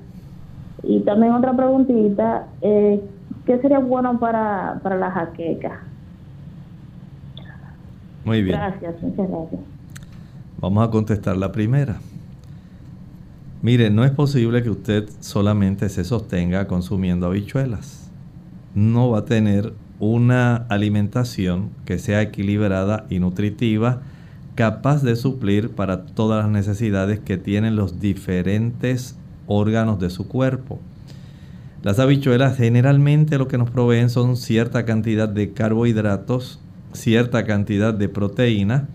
Y 0.81 1.01
también 1.01 1.33
otra 1.33 1.53
preguntita, 1.53 2.47
eh, 2.61 2.99
¿qué 3.45 3.59
sería 3.59 3.77
bueno 3.77 4.19
para, 4.19 4.79
para 4.81 4.97
la 4.97 5.11
jaqueca? 5.11 5.81
Muy 8.29 8.43
bien. 8.43 8.59
Gracias, 8.59 9.01
muchas 9.01 9.27
gracias. 9.27 9.61
Vamos 10.61 10.87
a 10.87 10.91
contestar 10.91 11.35
la 11.35 11.51
primera. 11.51 11.99
Mire, 13.63 13.89
no 13.89 14.05
es 14.05 14.11
posible 14.11 14.61
que 14.61 14.69
usted 14.69 15.09
solamente 15.19 15.89
se 15.89 16.03
sostenga 16.03 16.67
consumiendo 16.67 17.25
habichuelas. 17.25 18.11
No 18.75 19.09
va 19.09 19.19
a 19.19 19.25
tener 19.25 19.73
una 19.99 20.57
alimentación 20.69 21.71
que 21.85 21.97
sea 21.97 22.21
equilibrada 22.21 23.07
y 23.09 23.17
nutritiva, 23.17 24.03
capaz 24.53 25.01
de 25.01 25.15
suplir 25.15 25.71
para 25.71 26.05
todas 26.05 26.43
las 26.43 26.51
necesidades 26.51 27.19
que 27.19 27.37
tienen 27.37 27.75
los 27.75 27.99
diferentes 27.99 29.17
órganos 29.47 29.99
de 29.99 30.11
su 30.11 30.27
cuerpo. 30.27 30.79
Las 31.81 31.97
habichuelas 31.97 32.57
generalmente 32.57 33.39
lo 33.39 33.47
que 33.47 33.57
nos 33.57 33.71
proveen 33.71 34.11
son 34.11 34.37
cierta 34.37 34.85
cantidad 34.85 35.27
de 35.27 35.51
carbohidratos, 35.51 36.59
cierta 36.93 37.45
cantidad 37.45 37.93
de 37.93 38.09
proteína, 38.09 38.87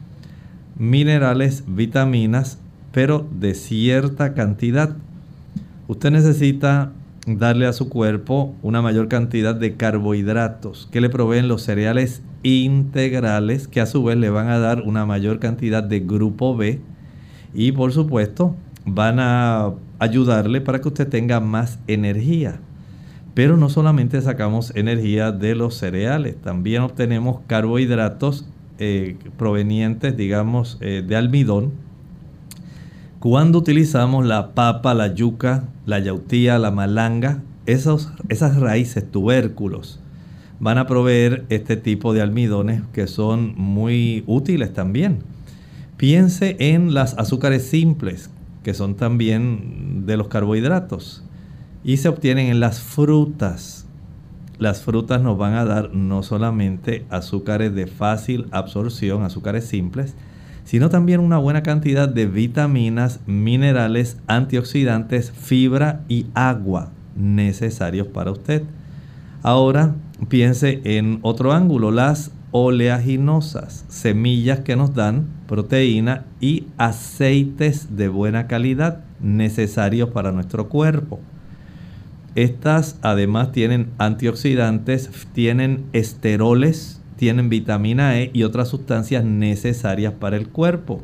minerales, 0.76 1.64
vitaminas, 1.66 2.58
pero 2.92 3.26
de 3.38 3.54
cierta 3.54 4.34
cantidad. 4.34 4.96
Usted 5.88 6.10
necesita 6.10 6.92
darle 7.26 7.66
a 7.66 7.72
su 7.72 7.88
cuerpo 7.88 8.54
una 8.62 8.82
mayor 8.82 9.08
cantidad 9.08 9.54
de 9.54 9.76
carbohidratos 9.76 10.88
que 10.92 11.00
le 11.00 11.08
proveen 11.08 11.48
los 11.48 11.62
cereales 11.62 12.22
integrales 12.42 13.66
que 13.66 13.80
a 13.80 13.86
su 13.86 14.04
vez 14.04 14.18
le 14.18 14.30
van 14.30 14.48
a 14.48 14.58
dar 14.58 14.82
una 14.82 15.06
mayor 15.06 15.38
cantidad 15.38 15.82
de 15.82 16.00
grupo 16.00 16.54
B 16.56 16.80
y 17.54 17.72
por 17.72 17.92
supuesto 17.92 18.54
van 18.84 19.18
a 19.18 19.72
ayudarle 19.98 20.60
para 20.60 20.80
que 20.80 20.88
usted 20.88 21.08
tenga 21.08 21.40
más 21.40 21.78
energía. 21.86 22.60
Pero 23.34 23.56
no 23.56 23.68
solamente 23.68 24.20
sacamos 24.22 24.72
energía 24.76 25.32
de 25.32 25.54
los 25.54 25.74
cereales, 25.74 26.36
también 26.40 26.82
obtenemos 26.82 27.40
carbohidratos 27.46 28.46
eh, 28.78 29.16
provenientes, 29.36 30.16
digamos, 30.16 30.78
eh, 30.80 31.04
de 31.06 31.16
almidón, 31.16 31.72
cuando 33.24 33.58
utilizamos 33.58 34.26
la 34.26 34.52
papa, 34.52 34.92
la 34.92 35.14
yuca, 35.14 35.64
la 35.86 35.98
yautía, 35.98 36.58
la 36.58 36.70
malanga, 36.70 37.42
esas 37.64 38.56
raíces, 38.56 39.10
tubérculos, 39.10 39.98
van 40.60 40.76
a 40.76 40.86
proveer 40.86 41.46
este 41.48 41.76
tipo 41.76 42.12
de 42.12 42.20
almidones 42.20 42.82
que 42.92 43.06
son 43.06 43.54
muy 43.56 44.24
útiles 44.26 44.74
también. 44.74 45.20
Piense 45.96 46.56
en 46.58 46.92
las 46.92 47.16
azúcares 47.16 47.64
simples, 47.66 48.28
que 48.62 48.74
son 48.74 48.94
también 48.94 50.04
de 50.04 50.18
los 50.18 50.28
carbohidratos, 50.28 51.24
y 51.84 51.98
se 51.98 52.08
obtienen 52.08 52.46
en 52.46 52.60
las 52.60 52.80
frutas. 52.80 53.86
Las 54.58 54.82
frutas 54.82 55.20
nos 55.20 55.36
van 55.36 55.54
a 55.54 55.64
dar 55.64 55.92
no 55.92 56.22
solamente 56.22 57.04
azúcares 57.10 57.74
de 57.74 57.86
fácil 57.86 58.46
absorción, 58.50 59.22
azúcares 59.22 59.66
simples, 59.66 60.14
sino 60.64 60.88
también 60.88 61.20
una 61.20 61.38
buena 61.38 61.62
cantidad 61.62 62.08
de 62.08 62.26
vitaminas, 62.26 63.20
minerales, 63.26 64.16
antioxidantes, 64.26 65.30
fibra 65.30 66.00
y 66.08 66.26
agua 66.34 66.90
necesarios 67.14 68.08
para 68.08 68.30
usted. 68.30 68.62
Ahora 69.42 69.94
piense 70.28 70.80
en 70.84 71.18
otro 71.22 71.52
ángulo, 71.52 71.90
las 71.90 72.30
oleaginosas, 72.50 73.84
semillas 73.88 74.60
que 74.60 74.76
nos 74.76 74.94
dan 74.94 75.26
proteína 75.46 76.24
y 76.40 76.66
aceites 76.78 77.96
de 77.96 78.08
buena 78.08 78.46
calidad 78.46 79.00
necesarios 79.20 80.10
para 80.10 80.32
nuestro 80.32 80.68
cuerpo. 80.68 81.20
Estas 82.34 82.98
además 83.02 83.52
tienen 83.52 83.90
antioxidantes, 83.98 85.08
tienen 85.32 85.84
esteroles, 85.92 87.00
tienen 87.16 87.48
vitamina 87.48 88.18
E 88.18 88.30
y 88.32 88.42
otras 88.42 88.68
sustancias 88.68 89.24
necesarias 89.24 90.12
para 90.12 90.36
el 90.36 90.48
cuerpo. 90.48 91.02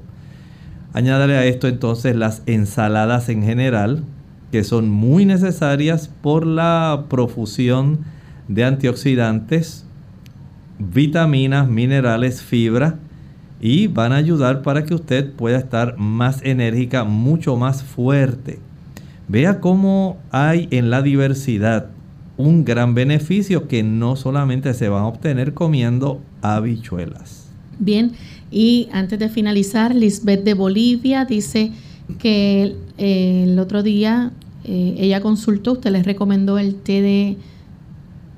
Añádale 0.93 1.37
a 1.37 1.45
esto 1.45 1.68
entonces 1.68 2.16
las 2.16 2.43
ensaladas 2.47 3.28
en 3.28 3.45
general, 3.45 4.03
que 4.51 4.64
son 4.64 4.91
muy 4.91 5.24
necesarias 5.24 6.09
por 6.09 6.45
la 6.45 7.05
profusión 7.09 8.01
de 8.49 8.64
antioxidantes, 8.64 9.87
vitaminas, 10.81 11.68
minerales, 11.68 12.43
fibra 12.43 12.97
y 13.61 13.87
van 13.87 14.12
a 14.12 14.16
ayudar 14.16 14.62
para 14.62 14.85
que 14.85 14.95
usted 14.95 15.33
pueda 15.33 15.59
estar 15.59 15.97
más 15.97 16.41
enérgica, 16.43 17.05
mucho 17.05 17.57
más 17.57 17.85
fuerte. 17.85 18.59
Vea 19.31 19.61
cómo 19.61 20.16
hay 20.33 20.66
en 20.72 20.91
la 20.91 21.03
diversidad 21.03 21.91
un 22.37 22.64
gran 22.64 22.97
beneficio 22.97 23.68
que 23.68 23.85
no 23.85 24.16
solamente 24.16 24.74
se 24.74 24.89
van 24.89 25.05
a 25.05 25.07
obtener 25.07 25.55
comiendo 25.55 26.20
habichuelas. 26.43 27.47
Bien, 27.78 28.11
y 28.51 28.89
antes 28.91 29.20
de 29.20 29.28
finalizar, 29.28 29.95
Lisbeth 29.95 30.43
de 30.43 30.55
Bolivia 30.55 31.26
dice 31.26 31.70
que 32.18 32.74
eh, 32.99 33.45
el 33.47 33.57
otro 33.61 33.85
día 33.85 34.33
eh, 34.64 34.97
ella 34.99 35.20
consultó, 35.20 35.74
usted 35.74 35.93
les 35.93 36.05
recomendó 36.05 36.59
el 36.59 36.74
té 36.74 37.01
de, 37.01 37.37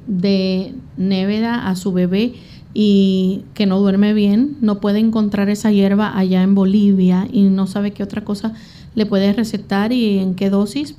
de 0.07 0.75
Néveda 0.99 1.69
a 1.69 1.75
su 1.75 1.95
bebé 1.95 2.35
y 2.75 3.45
que 3.55 3.65
no 3.65 3.81
duerme 3.81 4.13
bien, 4.13 4.59
no 4.61 4.79
puede 4.79 4.99
encontrar 4.99 5.49
esa 5.49 5.73
hierba 5.73 6.19
allá 6.19 6.43
en 6.43 6.55
Bolivia 6.55 7.29
y 7.33 7.45
no 7.45 7.67
sabe 7.67 7.93
qué 7.93 8.03
otra 8.03 8.25
cosa 8.25 8.53
le 8.95 9.07
puede 9.07 9.33
recetar 9.33 9.93
y 9.93 10.19
en 10.19 10.35
qué 10.35 10.51
dosis. 10.51 10.97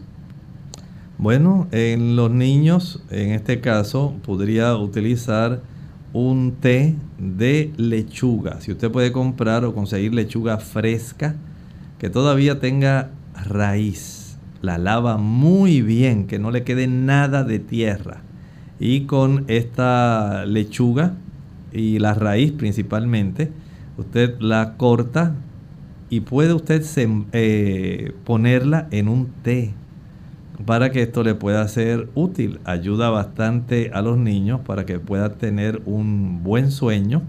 Bueno, 1.18 1.68
en 1.72 2.16
los 2.16 2.32
niños, 2.32 3.02
en 3.10 3.32
este 3.32 3.62
caso, 3.62 4.14
podría 4.26 4.76
utilizar 4.76 5.62
un 6.12 6.54
té 6.60 6.96
de 7.18 7.72
lechuga. 7.78 8.62
Si 8.62 8.72
usted 8.72 8.92
puede 8.92 9.12
comprar 9.12 9.66
o 9.66 9.74
conseguir 9.74 10.14
lechuga 10.14 10.58
fresca, 10.58 11.36
que 11.98 12.10
todavía 12.10 12.60
tenga 12.60 13.12
raíz, 13.46 14.38
la 14.62 14.78
lava 14.78 15.18
muy 15.18 15.82
bien, 15.82 16.28
que 16.28 16.40
no 16.40 16.52
le 16.52 16.64
quede 16.64 16.88
nada 16.88 17.44
de 17.44 17.60
tierra. 17.60 18.22
Y 18.80 19.02
con 19.02 19.46
esta 19.48 20.46
lechuga 20.46 21.14
y 21.72 22.00
la 22.00 22.14
raíz 22.14 22.52
principalmente, 22.52 23.52
usted 23.98 24.40
la 24.40 24.76
corta 24.78 25.36
y 26.14 26.20
puede 26.22 26.54
usted 26.54 26.84
eh, 27.32 28.14
ponerla 28.24 28.88
en 28.92 29.08
un 29.08 29.30
té 29.42 29.74
para 30.64 30.92
que 30.92 31.02
esto 31.02 31.24
le 31.24 31.34
pueda 31.34 31.68
ser 31.68 32.08
útil. 32.14 32.60
Ayuda 32.66 33.10
bastante 33.10 33.90
a 33.96 34.04
los 34.04 34.20
niños 34.20 34.62
para 34.64 34.86
que 34.86 35.00
puedan 35.00 35.40
tener 35.40 35.82
un 35.88 36.44
buen 36.44 36.70
sueño. 36.70 37.24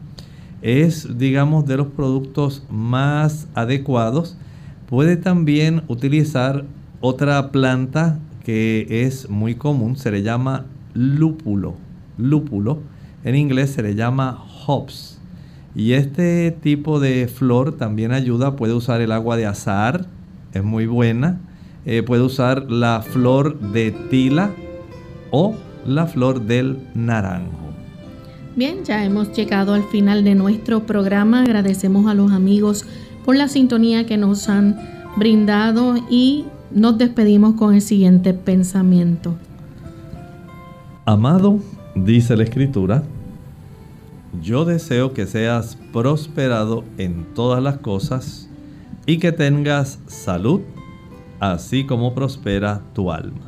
Es, 0.60 1.16
digamos, 1.16 1.64
de 1.64 1.78
los 1.78 1.86
productos 1.86 2.66
más 2.68 3.48
adecuados. 3.54 4.36
Puede 4.86 5.16
también 5.16 5.80
utilizar 5.88 6.66
otra 7.00 7.52
planta 7.52 8.18
que 8.44 8.86
es 9.06 9.30
muy 9.30 9.54
común, 9.54 9.96
se 9.96 10.10
le 10.10 10.22
llama 10.22 10.66
lúpulo. 10.92 11.76
Lúpulo 12.18 12.80
en 13.24 13.34
inglés 13.34 13.70
se 13.70 13.82
le 13.82 13.94
llama 13.94 14.44
hops. 14.66 15.13
Y 15.74 15.92
este 15.92 16.50
tipo 16.52 17.00
de 17.00 17.26
flor 17.26 17.76
también 17.76 18.12
ayuda, 18.12 18.56
puede 18.56 18.74
usar 18.74 19.00
el 19.00 19.12
agua 19.12 19.36
de 19.36 19.46
azar, 19.46 20.06
es 20.52 20.62
muy 20.62 20.86
buena. 20.86 21.40
Eh, 21.86 22.02
puede 22.02 22.22
usar 22.22 22.70
la 22.70 23.02
flor 23.02 23.58
de 23.58 23.90
tila 24.10 24.52
o 25.30 25.54
la 25.84 26.06
flor 26.06 26.42
del 26.42 26.78
naranjo. 26.94 27.58
Bien, 28.56 28.84
ya 28.84 29.04
hemos 29.04 29.32
llegado 29.32 29.74
al 29.74 29.82
final 29.84 30.24
de 30.24 30.34
nuestro 30.34 30.86
programa. 30.86 31.42
Agradecemos 31.42 32.06
a 32.06 32.14
los 32.14 32.32
amigos 32.32 32.86
por 33.24 33.36
la 33.36 33.48
sintonía 33.48 34.06
que 34.06 34.16
nos 34.16 34.48
han 34.48 34.78
brindado 35.16 35.96
y 36.08 36.46
nos 36.72 36.96
despedimos 36.96 37.54
con 37.54 37.74
el 37.74 37.82
siguiente 37.82 38.32
pensamiento. 38.32 39.34
Amado, 41.04 41.58
dice 41.94 42.36
la 42.36 42.44
escritura, 42.44 43.02
yo 44.42 44.64
deseo 44.64 45.12
que 45.12 45.26
seas 45.26 45.76
prosperado 45.92 46.84
en 46.98 47.26
todas 47.34 47.62
las 47.62 47.78
cosas 47.78 48.48
y 49.06 49.18
que 49.18 49.32
tengas 49.32 49.98
salud, 50.06 50.60
así 51.40 51.84
como 51.84 52.14
prospera 52.14 52.82
tu 52.94 53.10
alma. 53.12 53.40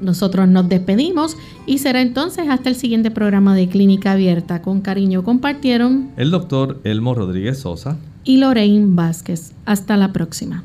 Nosotros 0.00 0.48
nos 0.48 0.68
despedimos 0.68 1.36
y 1.66 1.78
será 1.78 2.00
entonces 2.00 2.48
hasta 2.48 2.70
el 2.70 2.74
siguiente 2.74 3.10
programa 3.10 3.54
de 3.54 3.68
Clínica 3.68 4.12
Abierta. 4.12 4.62
Con 4.62 4.80
cariño 4.80 5.22
compartieron 5.22 6.10
el 6.16 6.30
doctor 6.30 6.80
Elmo 6.84 7.14
Rodríguez 7.14 7.58
Sosa 7.58 7.98
y 8.24 8.38
Lorraine 8.38 8.94
Vázquez. 8.94 9.52
Hasta 9.66 9.96
la 9.96 10.12
próxima. 10.12 10.64